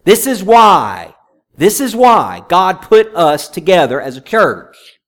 This 0.03 0.27
is 0.27 0.43
why, 0.43 1.15
this 1.55 1.79
is 1.79 1.95
why 1.95 2.43
God 2.49 2.81
put 2.81 3.13
us 3.15 3.47
together 3.47 4.01
as 4.01 4.17
a 4.17 4.21
church. 4.21 4.99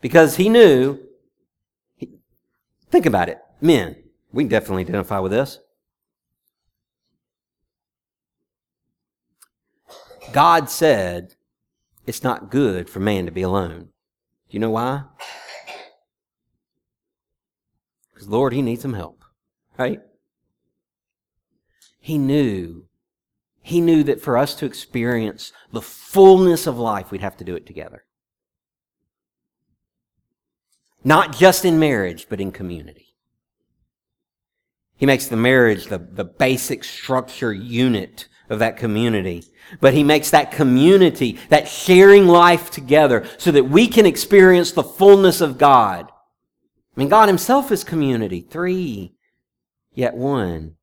Because 0.00 0.36
He 0.36 0.48
knew, 0.48 1.00
think 2.90 3.06
about 3.06 3.28
it, 3.28 3.38
men, 3.60 3.96
we 4.32 4.44
can 4.44 4.50
definitely 4.50 4.84
identify 4.84 5.18
with 5.18 5.32
this. 5.32 5.58
God 10.32 10.68
said 10.70 11.34
it's 12.06 12.22
not 12.22 12.50
good 12.50 12.88
for 12.88 13.00
man 13.00 13.26
to 13.26 13.32
be 13.32 13.42
alone. 13.42 13.88
Do 14.48 14.50
you 14.50 14.60
know 14.60 14.70
why? 14.70 15.04
Because, 18.12 18.28
Lord, 18.28 18.52
he 18.52 18.62
needs 18.62 18.82
some 18.82 18.94
help, 18.94 19.24
right? 19.76 20.00
He 22.00 22.18
knew. 22.18 22.86
He 23.60 23.80
knew 23.80 24.04
that 24.04 24.20
for 24.20 24.38
us 24.38 24.54
to 24.56 24.66
experience 24.66 25.52
the 25.72 25.82
fullness 25.82 26.66
of 26.66 26.78
life, 26.78 27.10
we'd 27.10 27.20
have 27.20 27.36
to 27.38 27.44
do 27.44 27.56
it 27.56 27.66
together. 27.66 28.04
Not 31.02 31.36
just 31.36 31.64
in 31.64 31.78
marriage, 31.78 32.26
but 32.28 32.40
in 32.40 32.52
community. 32.52 33.14
He 34.96 35.04
makes 35.04 35.26
the 35.26 35.36
marriage 35.36 35.86
the, 35.86 35.98
the 35.98 36.24
basic 36.24 36.84
structure 36.84 37.52
unit 37.52 38.28
of 38.48 38.60
that 38.60 38.76
community. 38.76 39.44
But 39.80 39.94
he 39.94 40.04
makes 40.04 40.30
that 40.30 40.52
community, 40.52 41.38
that 41.48 41.68
sharing 41.68 42.26
life 42.26 42.70
together 42.70 43.26
so 43.38 43.50
that 43.50 43.64
we 43.64 43.88
can 43.88 44.06
experience 44.06 44.72
the 44.72 44.84
fullness 44.84 45.40
of 45.40 45.58
God. 45.58 46.08
I 46.08 47.00
mean, 47.00 47.08
God 47.08 47.28
himself 47.28 47.72
is 47.72 47.84
community. 47.84 48.40
Three, 48.40 49.14
yet 49.92 50.14
one. 50.14 50.76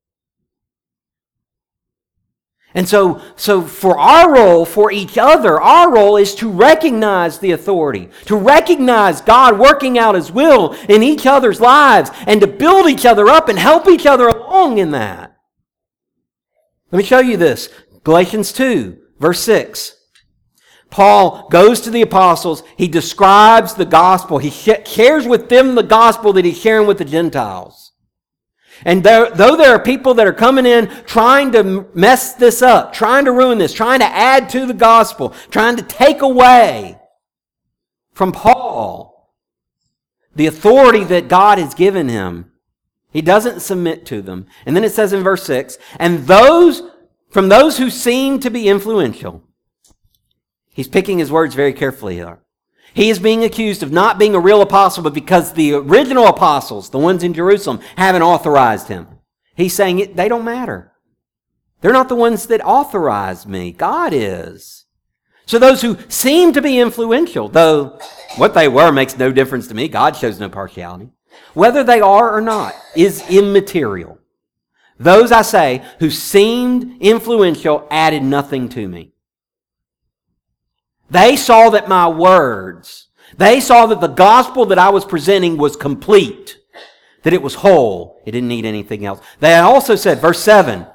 And 2.76 2.90
so, 2.90 3.22
so 3.36 3.62
for 3.62 4.00
our 4.00 4.34
role, 4.34 4.66
for 4.66 4.92
each 4.92 5.18
other, 5.18 5.62
our 5.62 5.94
role 5.94 6.18
is 6.18 6.34
to 6.36 6.50
recognize 6.50 7.38
the 7.38 7.52
authority, 7.52 8.10
to 8.26 8.36
recognize 8.36 9.22
God 9.22 9.60
working 9.60 10.00
out 10.00 10.16
His 10.16 10.32
will 10.32 10.74
in 10.90 11.04
each 11.04 11.28
other's 11.28 11.62
lives, 11.62 12.10
and 12.26 12.42
to 12.42 12.48
build 12.48 12.90
each 12.90 13.06
other 13.06 13.28
up 13.30 13.48
and 13.48 13.60
help 13.60 13.88
each 13.88 14.08
other 14.08 14.28
along 14.28 14.80
in 14.80 14.92
that. 14.92 15.38
Let 16.92 16.98
me 16.98 17.04
show 17.04 17.20
you 17.20 17.38
this. 17.38 17.70
Galatians 18.04 18.52
2, 18.52 18.98
verse 19.20 19.40
6. 19.42 19.96
Paul 20.90 21.48
goes 21.50 21.82
to 21.82 21.90
the 21.90 22.04
apostles. 22.04 22.62
He 22.78 22.88
describes 22.88 23.74
the 23.74 23.86
gospel. 23.86 24.38
He 24.38 24.50
shares 24.50 25.26
with 25.26 25.50
them 25.50 25.74
the 25.76 25.84
gospel 25.84 26.34
that 26.34 26.46
he's 26.46 26.60
sharing 26.60 26.86
with 26.86 27.00
the 27.00 27.06
Gentiles. 27.06 27.94
And 28.86 29.04
there, 29.04 29.30
though 29.32 29.56
there 29.56 29.74
are 29.74 29.80
people 29.80 30.14
that 30.16 30.28
are 30.28 30.34
coming 30.34 30.66
in 30.66 30.88
trying 31.06 31.52
to 31.54 31.88
mess 31.94 32.34
this 32.34 32.62
up, 32.62 32.94
trying 32.94 33.26
to 33.26 33.32
ruin 33.32 33.58
this, 33.58 33.74
trying 33.74 34.00
to 34.00 34.06
add 34.06 34.50
to 34.50 34.66
the 34.66 34.74
gospel, 34.74 35.30
trying 35.50 35.78
to 35.78 35.84
take 35.84 36.22
away 36.22 37.00
from 38.14 38.32
Paul 38.32 39.32
the 40.36 40.48
authority 40.48 41.04
that 41.06 41.28
God 41.28 41.58
has 41.60 41.74
given 41.74 42.10
him, 42.10 42.52
he 43.12 43.22
doesn't 43.22 43.62
submit 43.62 44.06
to 44.08 44.22
them. 44.22 44.48
And 44.66 44.76
then 44.76 44.84
it 44.84 44.92
says 44.92 45.14
in 45.14 45.24
verse 45.24 45.44
6, 45.44 45.78
and 46.00 46.28
those, 46.28 46.82
from 47.34 47.50
those 47.50 47.80
who 47.80 47.90
seem 47.90 48.40
to 48.42 48.52
be 48.52 48.70
influential, 48.70 49.42
he's 50.70 50.88
picking 50.88 51.18
his 51.18 51.32
words 51.32 51.56
very 51.56 51.74
carefully 51.74 52.14
here. 52.16 52.40
He 52.94 53.10
is 53.10 53.18
being 53.18 53.44
accused 53.44 53.82
of 53.82 53.92
not 53.92 54.20
being 54.20 54.36
a 54.36 54.40
real 54.40 54.62
apostle, 54.62 55.02
but 55.02 55.16
because 55.16 55.54
the 55.54 55.74
original 55.74 56.28
apostles, 56.28 56.92
the 56.92 57.00
ones 57.00 57.24
in 57.24 57.34
Jerusalem, 57.34 57.80
haven't 57.98 58.22
authorized 58.22 58.88
him. 58.88 59.08
He's 59.56 59.74
saying 59.74 59.98
it, 59.98 60.16
they 60.16 60.30
don't 60.30 60.46
matter. 60.46 60.92
They're 61.82 61.92
not 61.92 62.08
the 62.08 62.16
ones 62.16 62.46
that 62.48 62.64
authorized 62.64 63.48
me. 63.48 63.72
God 63.72 64.14
is. 64.14 64.86
So 65.48 65.58
those 65.58 65.82
who 65.82 65.98
seem 66.10 66.54
to 66.54 66.62
be 66.62 66.80
influential, 66.80 67.50
though 67.50 68.00
what 68.38 68.54
they 68.54 68.68
were 68.68 68.92
makes 68.92 69.18
no 69.18 69.32
difference 69.32 69.68
to 69.70 69.74
me, 69.74 69.88
God 69.88 70.16
shows 70.16 70.40
no 70.40 70.50
partiality. 70.50 71.10
Whether 71.56 71.84
they 71.84 72.00
are 72.00 72.32
or 72.32 72.42
not 72.42 72.76
is 72.96 73.28
immaterial. 73.28 74.20
Those, 75.00 75.32
I 75.32 75.42
say, 75.42 75.84
who 76.00 76.10
seemed 76.10 77.02
influential 77.02 77.88
added 77.90 78.24
nothing 78.24 78.70
to 78.70 78.88
me. 78.88 79.14
They 81.10 81.36
saw 81.36 81.70
that 81.70 81.88
my 81.88 82.08
words, 82.08 83.08
they 83.38 83.60
saw 83.60 83.86
that 83.88 84.02
the 84.02 84.08
gospel 84.08 84.66
that 84.68 84.80
I 84.80 84.90
was 84.90 85.06
presenting 85.06 85.58
was 85.58 85.76
complete, 85.76 86.58
that 87.24 87.34
it 87.34 87.42
was 87.42 87.56
whole. 87.56 88.22
It 88.26 88.32
didn't 88.32 88.50
need 88.50 88.66
anything 88.66 89.06
else. 89.06 89.22
They 89.40 89.56
also 89.56 89.96
said, 89.96 90.20
verse 90.20 90.40
7, 90.40 90.88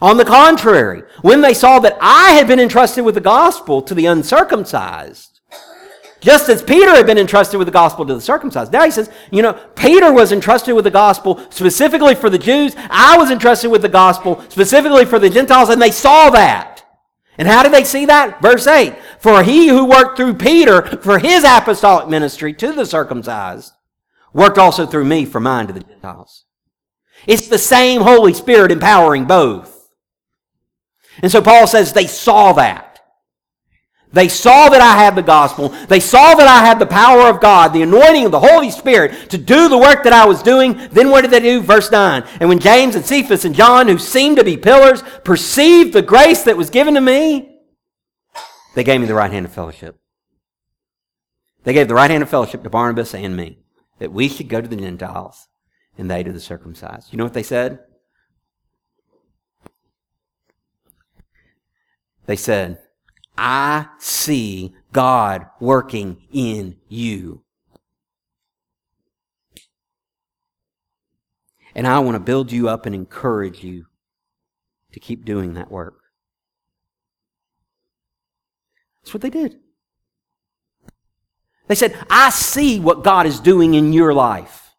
on 0.00 0.16
the 0.18 0.24
contrary, 0.24 1.02
when 1.22 1.40
they 1.40 1.54
saw 1.54 1.78
that 1.78 1.96
I 2.00 2.32
had 2.32 2.46
been 2.46 2.60
entrusted 2.60 3.04
with 3.04 3.14
the 3.14 3.20
gospel 3.20 3.82
to 3.82 3.94
the 3.94 4.06
uncircumcised, 4.06 5.35
just 6.26 6.48
as 6.48 6.60
Peter 6.60 6.90
had 6.90 7.06
been 7.06 7.18
entrusted 7.18 7.56
with 7.56 7.68
the 7.68 7.72
gospel 7.72 8.04
to 8.04 8.12
the 8.12 8.20
circumcised. 8.20 8.72
Now 8.72 8.84
he 8.84 8.90
says, 8.90 9.08
you 9.30 9.42
know, 9.42 9.52
Peter 9.76 10.12
was 10.12 10.32
entrusted 10.32 10.74
with 10.74 10.82
the 10.82 10.90
gospel 10.90 11.40
specifically 11.50 12.16
for 12.16 12.28
the 12.28 12.36
Jews. 12.36 12.74
I 12.90 13.16
was 13.16 13.30
entrusted 13.30 13.70
with 13.70 13.80
the 13.80 13.88
gospel 13.88 14.44
specifically 14.48 15.04
for 15.04 15.20
the 15.20 15.30
Gentiles, 15.30 15.68
and 15.68 15.80
they 15.80 15.92
saw 15.92 16.30
that. 16.30 16.84
And 17.38 17.46
how 17.46 17.62
did 17.62 17.72
they 17.72 17.84
see 17.84 18.06
that? 18.06 18.42
Verse 18.42 18.66
8 18.66 18.96
For 19.20 19.44
he 19.44 19.68
who 19.68 19.84
worked 19.84 20.16
through 20.16 20.34
Peter 20.34 20.82
for 20.96 21.20
his 21.20 21.44
apostolic 21.44 22.08
ministry 22.08 22.52
to 22.54 22.72
the 22.72 22.86
circumcised 22.86 23.74
worked 24.32 24.58
also 24.58 24.84
through 24.84 25.04
me 25.04 25.26
for 25.26 25.38
mine 25.38 25.68
to 25.68 25.72
the 25.72 25.84
Gentiles. 25.84 26.44
It's 27.28 27.46
the 27.46 27.56
same 27.56 28.00
Holy 28.00 28.34
Spirit 28.34 28.72
empowering 28.72 29.26
both. 29.26 29.92
And 31.22 31.30
so 31.30 31.40
Paul 31.40 31.68
says 31.68 31.92
they 31.92 32.08
saw 32.08 32.52
that. 32.54 32.85
They 34.16 34.28
saw 34.28 34.70
that 34.70 34.80
I 34.80 34.96
had 34.96 35.14
the 35.14 35.22
gospel. 35.22 35.68
They 35.68 36.00
saw 36.00 36.34
that 36.34 36.48
I 36.48 36.64
had 36.64 36.78
the 36.78 36.86
power 36.86 37.28
of 37.28 37.38
God, 37.38 37.74
the 37.74 37.82
anointing 37.82 38.24
of 38.24 38.32
the 38.32 38.40
Holy 38.40 38.70
Spirit 38.70 39.28
to 39.28 39.36
do 39.36 39.68
the 39.68 39.76
work 39.76 40.04
that 40.04 40.14
I 40.14 40.24
was 40.24 40.42
doing. 40.42 40.88
Then 40.90 41.10
what 41.10 41.20
did 41.20 41.32
they 41.32 41.40
do? 41.40 41.60
Verse 41.60 41.90
9. 41.90 42.24
And 42.40 42.48
when 42.48 42.58
James 42.58 42.94
and 42.94 43.04
Cephas 43.04 43.44
and 43.44 43.54
John, 43.54 43.88
who 43.88 43.98
seemed 43.98 44.38
to 44.38 44.44
be 44.44 44.56
pillars, 44.56 45.02
perceived 45.22 45.92
the 45.92 46.00
grace 46.00 46.44
that 46.44 46.56
was 46.56 46.70
given 46.70 46.94
to 46.94 47.00
me, 47.02 47.58
they 48.74 48.84
gave 48.84 49.02
me 49.02 49.06
the 49.06 49.12
right 49.12 49.30
hand 49.30 49.44
of 49.44 49.52
fellowship. 49.52 50.00
They 51.64 51.74
gave 51.74 51.86
the 51.86 51.94
right 51.94 52.10
hand 52.10 52.22
of 52.22 52.30
fellowship 52.30 52.62
to 52.62 52.70
Barnabas 52.70 53.14
and 53.14 53.36
me, 53.36 53.58
that 53.98 54.12
we 54.12 54.30
should 54.30 54.48
go 54.48 54.62
to 54.62 54.68
the 54.68 54.76
Gentiles 54.76 55.46
and 55.98 56.10
they 56.10 56.22
to 56.22 56.32
the 56.32 56.40
circumcised. 56.40 57.12
You 57.12 57.18
know 57.18 57.24
what 57.24 57.34
they 57.34 57.42
said? 57.42 57.80
They 62.24 62.36
said, 62.36 62.78
I 63.38 63.86
see 63.98 64.74
God 64.92 65.46
working 65.60 66.22
in 66.32 66.76
you. 66.88 67.42
And 71.74 71.86
I 71.86 71.98
want 71.98 72.14
to 72.14 72.20
build 72.20 72.50
you 72.50 72.68
up 72.68 72.86
and 72.86 72.94
encourage 72.94 73.62
you 73.62 73.86
to 74.92 75.00
keep 75.00 75.26
doing 75.26 75.54
that 75.54 75.70
work. 75.70 76.00
That's 79.02 79.12
what 79.12 79.20
they 79.20 79.30
did. 79.30 79.58
They 81.68 81.74
said, 81.74 81.96
I 82.08 82.30
see 82.30 82.80
what 82.80 83.04
God 83.04 83.26
is 83.26 83.40
doing 83.40 83.74
in 83.74 83.92
your 83.92 84.14
life. 84.14 84.74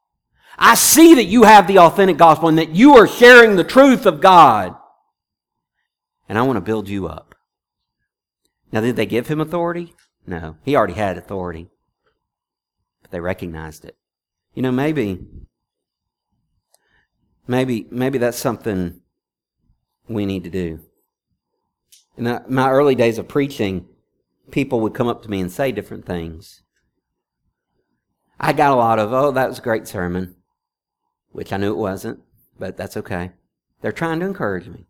I 0.58 0.76
see 0.76 1.16
that 1.16 1.26
you 1.26 1.44
have 1.44 1.68
the 1.68 1.80
authentic 1.80 2.18
gospel 2.18 2.50
and 2.50 2.58
that 2.58 2.70
you 2.72 2.96
are 2.96 3.08
sharing 3.08 3.56
the 3.56 3.64
truth 3.64 4.06
of 4.06 4.22
God. 4.22 4.76
And 6.28 6.38
I 6.38 6.42
want 6.42 6.58
to 6.58 6.62
build 6.62 6.90
you 6.90 7.08
up. 7.08 7.27
Now, 8.72 8.82
did 8.82 8.96
they 8.96 9.06
give 9.06 9.28
him 9.28 9.40
authority? 9.40 9.94
No. 10.26 10.58
He 10.64 10.76
already 10.76 10.94
had 10.94 11.18
authority. 11.18 11.70
But 13.02 13.12
they 13.12 13.20
recognized 13.20 13.86
it. 13.86 13.98
You 14.54 14.62
know, 14.62 14.72
maybe, 14.72 15.26
maybe, 17.48 17.88
maybe 17.90 18.18
that's 18.18 18.38
something 18.38 19.02
we 20.08 20.26
need 20.26 20.44
to 20.44 20.50
do. 20.50 20.82
In 22.18 22.42
my 22.50 22.72
early 22.72 22.96
days 22.96 23.18
of 23.18 23.28
preaching, 23.28 23.88
people 24.52 24.80
would 24.82 24.94
come 24.94 25.08
up 25.08 25.22
to 25.24 25.30
me 25.30 25.40
and 25.40 25.52
say 25.52 25.72
different 25.72 26.06
things. 26.06 26.64
I 28.40 28.54
got 28.54 28.72
a 28.72 28.76
lot 28.76 29.00
of, 29.00 29.14
oh, 29.14 29.32
that 29.32 29.50
was 29.50 29.60
a 29.60 29.64
great 29.64 29.88
sermon, 29.88 30.36
which 31.32 31.54
I 31.54 31.58
knew 31.58 31.72
it 31.72 31.78
wasn't, 31.78 32.20
but 32.58 32.78
that's 32.78 32.98
okay. 32.98 33.32
They're 33.82 33.92
trying 33.92 34.20
to 34.20 34.26
encourage 34.26 34.68
me. 34.68 34.88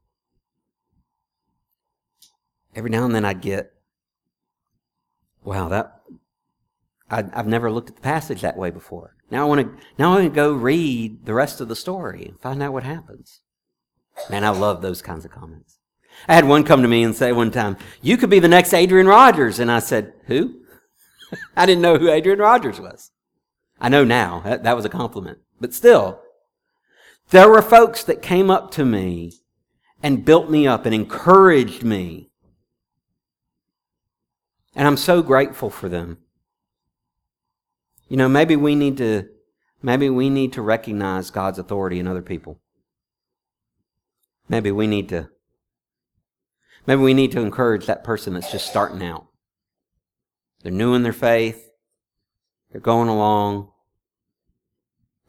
Every 2.78 2.91
now 2.91 3.05
and 3.05 3.15
then 3.15 3.25
I'd 3.25 3.41
get, 3.41 3.73
wow, 5.43 5.67
that, 5.69 5.99
I, 7.09 7.23
have 7.34 7.47
never 7.47 7.71
looked 7.71 7.89
at 7.89 7.95
the 7.95 8.03
passage 8.03 8.41
that 8.41 8.55
way 8.55 8.69
before. 8.69 9.15
Now 9.32 9.45
I 9.45 9.49
want 9.49 9.61
to, 9.61 9.84
now 9.97 10.11
I 10.11 10.21
want 10.21 10.32
to 10.32 10.36
go 10.36 10.53
read 10.53 11.25
the 11.25 11.34
rest 11.34 11.59
of 11.59 11.69
the 11.69 11.75
story 11.75 12.25
and 12.28 12.39
find 12.39 12.61
out 12.61 12.73
what 12.73 12.84
happens. 12.84 13.41
Man, 14.30 14.43
I 14.43 14.49
love 14.49 14.84
those 14.84 15.01
kinds 15.01 15.25
of 15.25 15.32
comments. 15.32 15.80
I 16.28 16.36
had 16.36 16.45
one 16.45 16.63
come 16.63 16.84
to 16.84 16.88
me 16.88 17.03
and 17.03 17.15
say 17.15 17.32
one 17.32 17.49
time, 17.49 17.78
you 18.03 18.15
could 18.15 18.30
be 18.30 18.38
the 18.38 18.47
next 18.47 18.75
Adrian 18.75 19.07
Rogers. 19.07 19.57
And 19.57 19.71
I 19.71 19.80
said, 19.80 20.13
who? 20.25 20.61
I 21.57 21.65
didn't 21.65 21.82
know 21.82 21.97
who 21.97 22.11
Adrian 22.11 22.39
Rogers 22.39 22.80
was. 22.80 23.09
I 23.82 23.89
know 23.89 24.03
now. 24.03 24.41
That, 24.41 24.63
that 24.63 24.75
was 24.75 24.86
a 24.86 24.89
compliment. 24.89 25.39
But 25.59 25.73
still, 25.73 26.21
there 27.32 27.49
were 27.49 27.63
folks 27.63 28.03
that 28.03 28.21
came 28.21 28.51
up 28.51 28.69
to 28.73 28.86
me 28.86 29.34
and 30.03 30.23
built 30.23 30.51
me 30.51 30.67
up 30.67 30.86
and 30.86 30.93
encouraged 30.93 31.84
me. 31.84 32.30
And 34.78 34.88
I'm 34.88 34.95
so 34.95 35.23
grateful 35.23 35.71
for 35.71 35.89
them. 35.89 36.19
You 38.07 38.15
know, 38.15 38.30
maybe 38.30 38.55
we 38.55 38.75
need 38.75 38.97
to 38.97 39.28
maybe 39.82 40.07
we 40.07 40.30
need 40.30 40.53
to 40.53 40.61
recognize 40.61 41.32
God's 41.32 41.57
authority 41.57 41.99
in 41.99 42.07
other 42.07 42.21
people. 42.21 42.61
Maybe 44.47 44.71
we 44.71 44.86
need 44.86 45.09
to 45.09 45.30
maybe 46.86 47.01
we 47.01 47.15
need 47.15 47.32
to 47.32 47.41
encourage 47.41 47.88
that 47.88 48.03
person 48.03 48.36
that's 48.36 48.51
just 48.51 48.69
starting 48.69 49.03
out. 49.03 49.25
They're 50.61 50.71
new 50.71 50.93
in 50.93 51.01
their 51.01 51.11
faith. 51.11 51.71
They're 52.71 52.80
going 52.80 53.09
along. 53.09 53.71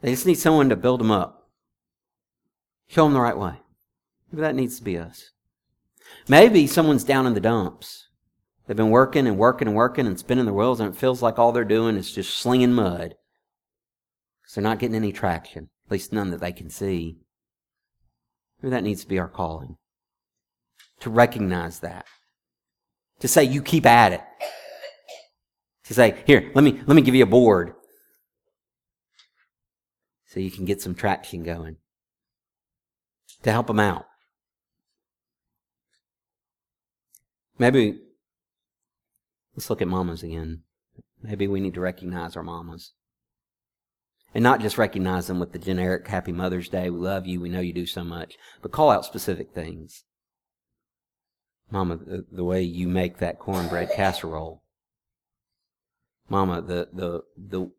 They 0.01 0.11
just 0.11 0.27
need 0.27 0.35
someone 0.35 0.69
to 0.69 0.75
build 0.75 0.99
them 0.99 1.11
up. 1.11 1.49
Show 2.87 3.05
them 3.05 3.13
the 3.13 3.19
right 3.19 3.37
way. 3.37 3.55
Maybe 4.31 4.41
that 4.41 4.55
needs 4.55 4.77
to 4.77 4.83
be 4.83 4.99
us. 4.99 5.31
Maybe 6.27 6.67
someone's 6.67 7.03
down 7.03 7.25
in 7.25 7.33
the 7.33 7.39
dumps. 7.39 8.08
They've 8.69 8.77
been 8.77 8.91
working 8.91 9.25
and 9.25 9.39
working 9.39 9.67
and 9.67 9.75
working 9.75 10.05
and 10.05 10.19
spinning 10.19 10.45
their 10.45 10.53
wheels, 10.53 10.79
and 10.79 10.93
it 10.93 10.95
feels 10.95 11.23
like 11.23 11.39
all 11.39 11.51
they're 11.51 11.65
doing 11.65 11.97
is 11.97 12.13
just 12.13 12.37
slinging 12.37 12.71
mud. 12.71 13.15
Because 14.43 14.53
they're 14.53 14.63
not 14.63 14.77
getting 14.77 14.95
any 14.95 15.11
traction, 15.11 15.71
at 15.87 15.91
least 15.91 16.13
none 16.13 16.29
that 16.29 16.39
they 16.39 16.51
can 16.51 16.69
see. 16.69 17.17
Maybe 18.61 18.69
that 18.69 18.83
needs 18.83 19.01
to 19.01 19.07
be 19.07 19.17
our 19.17 19.27
calling. 19.27 19.77
To 20.99 21.09
recognize 21.09 21.79
that. 21.79 22.05
To 23.21 23.27
say, 23.27 23.43
you 23.43 23.63
keep 23.63 23.87
at 23.87 24.13
it. 24.13 24.21
To 25.85 25.95
say, 25.95 26.21
here, 26.27 26.51
let 26.53 26.63
me, 26.63 26.79
let 26.85 26.93
me 26.93 27.01
give 27.01 27.15
you 27.15 27.23
a 27.23 27.25
board 27.25 27.73
so 30.27 30.39
you 30.39 30.51
can 30.51 30.65
get 30.65 30.79
some 30.79 30.93
traction 30.93 31.41
going. 31.41 31.77
To 33.41 33.51
help 33.51 33.65
them 33.65 33.79
out. 33.79 34.05
Maybe, 37.57 38.01
let's 39.59 39.69
look 39.69 39.81
at 39.81 39.89
mamas 39.89 40.23
again. 40.23 40.61
Maybe 41.21 41.45
we 41.45 41.59
need 41.59 41.73
to 41.73 41.81
recognize 41.81 42.37
our 42.37 42.43
mamas. 42.43 42.93
And 44.33 44.41
not 44.41 44.61
just 44.61 44.77
recognize 44.77 45.27
them 45.27 45.37
with 45.37 45.51
the 45.51 45.59
generic 45.59 46.07
Happy 46.07 46.31
Mother's 46.31 46.69
Day, 46.69 46.89
we 46.89 46.97
love 46.97 47.27
you, 47.27 47.41
we 47.41 47.49
know 47.49 47.59
you 47.59 47.73
do 47.73 47.85
so 47.85 48.05
much, 48.05 48.37
but 48.61 48.71
call 48.71 48.89
out 48.89 49.03
specific 49.03 49.53
things. 49.53 50.05
Mama, 51.69 51.97
the, 51.97 52.25
the 52.31 52.45
way 52.45 52.61
you 52.61 52.87
make 52.87 53.17
that 53.17 53.37
cornbread 53.37 53.91
casserole. 53.93 54.63
Mama, 56.29 56.61
the, 56.61 56.87
the, 56.93 57.23
the, 57.35 57.69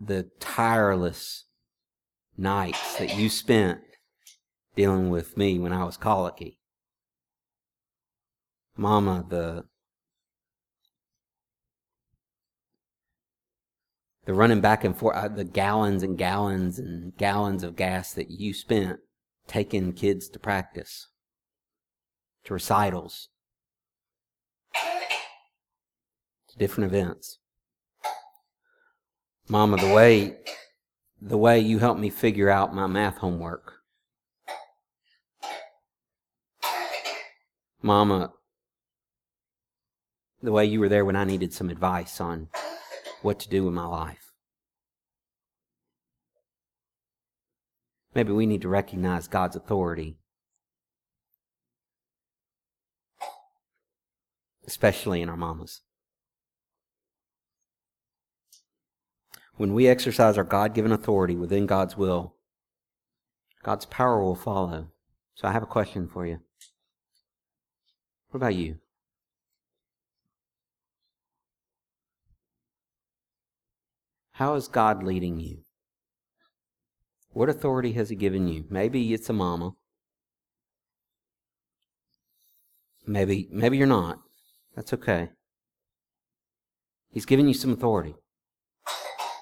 the 0.00 0.30
tireless 0.38 1.46
nights 2.36 2.96
that 2.98 3.16
you 3.16 3.28
spent 3.28 3.80
dealing 4.76 5.10
with 5.10 5.36
me 5.36 5.58
when 5.58 5.72
I 5.72 5.82
was 5.82 5.96
colicky. 5.96 6.60
Mama, 8.76 9.24
the 9.28 9.64
the 14.24 14.34
running 14.34 14.60
back 14.60 14.84
and 14.84 14.96
forth, 14.96 15.16
uh, 15.16 15.28
the 15.28 15.44
gallons 15.44 16.02
and 16.02 16.16
gallons 16.16 16.78
and 16.78 17.16
gallons 17.16 17.62
of 17.62 17.76
gas 17.76 18.12
that 18.14 18.30
you 18.30 18.54
spent 18.54 19.00
taking 19.46 19.92
kids 19.92 20.28
to 20.28 20.38
practice, 20.38 21.08
to 22.44 22.54
recitals, 22.54 23.28
to 24.74 26.58
different 26.58 26.92
events. 26.92 27.38
Mama, 29.48 29.76
the 29.76 29.92
way 29.92 30.36
the 31.20 31.38
way 31.38 31.60
you 31.60 31.78
helped 31.78 32.00
me 32.00 32.10
figure 32.10 32.50
out 32.50 32.74
my 32.74 32.86
math 32.86 33.18
homework. 33.18 33.74
Mama, 37.80 38.32
the 40.42 40.52
way 40.52 40.64
you 40.64 40.80
were 40.80 40.88
there 40.88 41.04
when 41.04 41.16
I 41.16 41.24
needed 41.24 41.52
some 41.52 41.70
advice 41.70 42.20
on 42.20 42.48
what 43.24 43.38
to 43.40 43.48
do 43.48 43.64
with 43.64 43.74
my 43.74 43.86
life. 43.86 44.32
Maybe 48.14 48.32
we 48.32 48.46
need 48.46 48.62
to 48.62 48.68
recognize 48.68 49.26
God's 49.26 49.56
authority, 49.56 50.18
especially 54.66 55.22
in 55.22 55.28
our 55.28 55.36
mamas. 55.36 55.80
When 59.56 59.74
we 59.74 59.86
exercise 59.86 60.36
our 60.36 60.44
God 60.44 60.74
given 60.74 60.92
authority 60.92 61.36
within 61.36 61.66
God's 61.66 61.96
will, 61.96 62.34
God's 63.62 63.86
power 63.86 64.22
will 64.22 64.34
follow. 64.34 64.88
So 65.34 65.48
I 65.48 65.52
have 65.52 65.62
a 65.62 65.66
question 65.66 66.08
for 66.08 66.26
you. 66.26 66.40
What 68.30 68.38
about 68.38 68.54
you? 68.54 68.78
How 74.42 74.54
is 74.54 74.66
God 74.66 75.04
leading 75.04 75.38
you? 75.38 75.58
What 77.30 77.48
authority 77.48 77.92
has 77.92 78.08
He 78.08 78.16
given 78.16 78.48
you? 78.48 78.64
Maybe 78.68 79.14
it's 79.14 79.30
a 79.30 79.32
mama. 79.32 79.74
Maybe, 83.06 83.48
maybe 83.52 83.76
you're 83.76 83.86
not. 83.86 84.18
That's 84.74 84.92
okay. 84.94 85.28
He's 87.12 87.24
given 87.24 87.46
you 87.46 87.54
some 87.54 87.70
authority. 87.70 88.16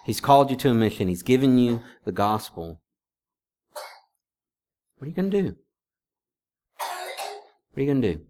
He's 0.05 0.21
called 0.21 0.51
you 0.51 0.57
to 0.59 0.69
a 0.69 0.75
mission. 0.75 1.09
He's 1.09 1.23
given 1.23 1.57
you 1.57 1.81
the 2.05 2.13
gospel. 2.13 2.83
What 4.99 5.07
are 5.07 5.09
you 5.09 5.17
going 5.17 5.31
to 5.31 5.43
do? 5.43 5.57
What 6.77 7.79
are 7.79 7.81
you 7.81 7.87
going 7.87 8.03
to 8.03 8.15
do? 8.17 8.30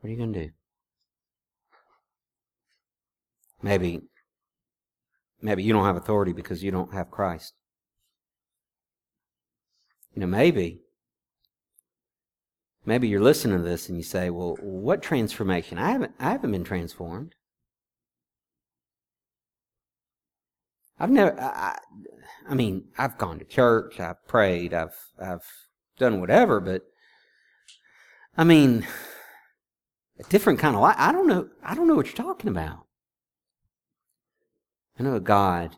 What 0.00 0.08
are 0.08 0.10
you 0.10 0.18
going 0.18 0.32
to 0.32 0.44
do? 0.46 0.50
Maybe, 3.62 4.00
maybe 5.42 5.62
you 5.64 5.72
don't 5.72 5.84
have 5.84 5.96
authority 5.96 6.32
because 6.32 6.62
you 6.62 6.70
don't 6.70 6.94
have 6.94 7.10
Christ. 7.10 7.54
You 10.14 10.20
know, 10.20 10.26
maybe 10.26 10.80
Maybe 12.88 13.06
you're 13.06 13.20
listening 13.20 13.58
to 13.58 13.62
this 13.62 13.90
and 13.90 13.98
you 13.98 14.02
say, 14.02 14.30
"Well, 14.30 14.56
what 14.62 15.02
transformation? 15.02 15.76
I 15.76 15.90
haven't 15.90 16.14
I 16.18 16.30
haven't 16.30 16.52
been 16.52 16.64
transformed. 16.64 17.34
I've 20.98 21.10
never, 21.10 21.38
I, 21.38 21.78
I 22.48 22.54
mean, 22.54 22.88
I've 22.96 23.18
gone 23.18 23.38
to 23.40 23.44
church, 23.44 24.00
I've 24.00 24.26
prayed, 24.26 24.72
I've, 24.74 24.96
I've 25.20 25.46
done 25.98 26.20
whatever, 26.20 26.60
but 26.60 26.82
I 28.36 28.44
mean, 28.44 28.86
a 30.18 30.22
different 30.24 30.58
kind 30.58 30.74
of 30.74 30.82
life. 30.82 30.96
I 30.98 31.12
don't 31.12 31.26
know, 31.26 31.48
I 31.62 31.74
don't 31.74 31.86
know 31.86 31.94
what 31.94 32.06
you're 32.06 32.14
talking 32.14 32.50
about. 32.50 32.86
I 34.98 35.02
know 35.02 35.14
a 35.14 35.20
God 35.20 35.76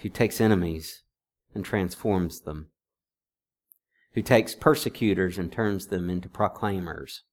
who 0.00 0.08
takes 0.08 0.40
enemies 0.40 1.02
and 1.54 1.64
transforms 1.64 2.40
them, 2.40 2.70
who 4.14 4.22
takes 4.22 4.54
persecutors 4.54 5.36
and 5.36 5.52
turns 5.52 5.88
them 5.88 6.08
into 6.08 6.28
proclaimers, 6.28 7.24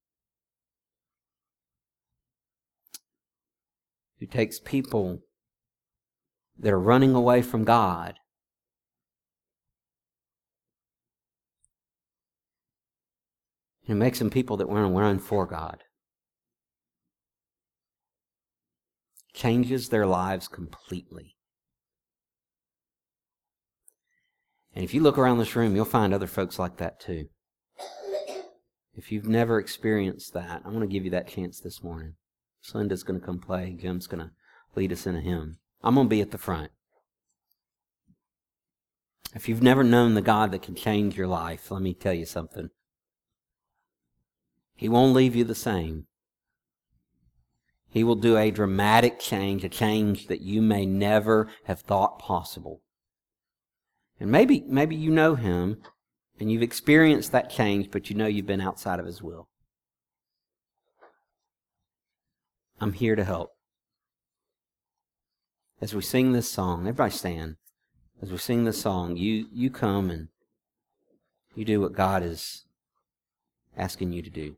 who 4.20 4.26
takes 4.26 4.60
people 4.60 5.22
that 6.60 6.74
are 6.74 6.80
running 6.80 7.14
away 7.14 7.42
from 7.42 7.64
God 7.64 8.16
and 13.88 13.98
makes 13.98 14.20
them 14.20 14.30
people 14.30 14.58
that 14.58 14.68
want 14.68 14.86
to 14.86 15.00
run 15.00 15.20
for 15.20 15.46
God. 15.46 15.84
Changes 19.38 19.90
their 19.90 20.08
lives 20.08 20.48
completely. 20.48 21.36
And 24.74 24.84
if 24.84 24.96
you 24.96 25.02
look 25.02 25.20
around 25.20 25.38
this 25.38 25.56
room, 25.56 25.76
you'll 25.76 25.86
find 25.86 26.12
other 26.12 26.26
folks 26.26 26.58
like 26.58 26.78
that 26.78 27.00
too. 27.00 27.28
If 28.96 29.12
you've 29.12 29.28
never 29.28 29.60
experienced 29.60 30.34
that, 30.34 30.64
I 30.66 30.70
want 30.70 30.82
to 30.82 30.88
give 30.88 31.06
you 31.06 31.12
that 31.12 31.28
chance 31.28 31.60
this 31.60 31.84
morning. 31.84 32.16
Slinda's 32.64 33.04
going 33.04 33.20
to 33.20 33.26
come 33.26 33.38
play. 33.38 33.78
Jim's 33.80 34.08
going 34.08 34.24
to 34.24 34.32
lead 34.76 34.92
us 34.92 35.06
in 35.06 35.16
a 35.16 35.22
hymn. 35.22 35.60
I'm 35.84 35.94
going 35.94 36.08
to 36.08 36.10
be 36.10 36.22
at 36.22 36.32
the 36.32 36.40
front. 36.40 36.72
If 39.36 39.48
you've 39.48 39.62
never 39.62 39.84
known 39.84 40.16
the 40.16 40.22
God 40.24 40.52
that 40.52 40.64
can 40.64 40.74
change 40.74 41.16
your 41.16 41.28
life, 41.28 41.70
let 41.70 41.84
me 41.84 41.94
tell 41.94 42.14
you 42.14 42.26
something. 42.26 42.72
He 44.76 44.90
won't 44.90 45.14
leave 45.14 45.36
you 45.36 45.44
the 45.44 45.54
same. 45.54 46.08
He 47.98 48.04
will 48.04 48.14
do 48.14 48.38
a 48.38 48.52
dramatic 48.52 49.20
change, 49.20 49.64
a 49.64 49.70
change 49.70 50.28
that 50.28 50.42
you 50.42 50.62
may 50.62 50.86
never 50.86 51.48
have 51.64 51.80
thought 51.80 52.20
possible. 52.20 52.84
And 54.20 54.30
maybe, 54.30 54.64
maybe 54.68 54.96
you 54.96 55.10
know 55.10 55.34
him 55.34 55.82
and 56.40 56.52
you've 56.52 56.62
experienced 56.62 57.32
that 57.32 57.50
change, 57.50 57.90
but 57.90 58.08
you 58.08 58.16
know 58.16 58.28
you've 58.28 58.46
been 58.46 58.62
outside 58.62 59.00
of 59.00 59.08
his 59.08 59.24
will. 59.24 59.50
I'm 62.80 62.94
here 62.94 63.16
to 63.16 63.24
help. 63.24 63.50
As 65.82 65.96
we 65.96 66.04
sing 66.04 66.34
this 66.34 66.52
song, 66.52 66.82
everybody 66.82 67.10
stand. 67.10 67.56
As 68.22 68.32
we 68.32 68.38
sing 68.38 68.66
this 68.66 68.80
song, 68.80 69.18
you, 69.18 69.48
you 69.52 69.72
come 69.72 70.12
and 70.12 70.28
you 71.56 71.66
do 71.66 71.82
what 71.82 71.94
God 71.94 72.22
is 72.22 72.66
asking 73.76 74.14
you 74.14 74.22
to 74.22 74.30
do. 74.30 74.58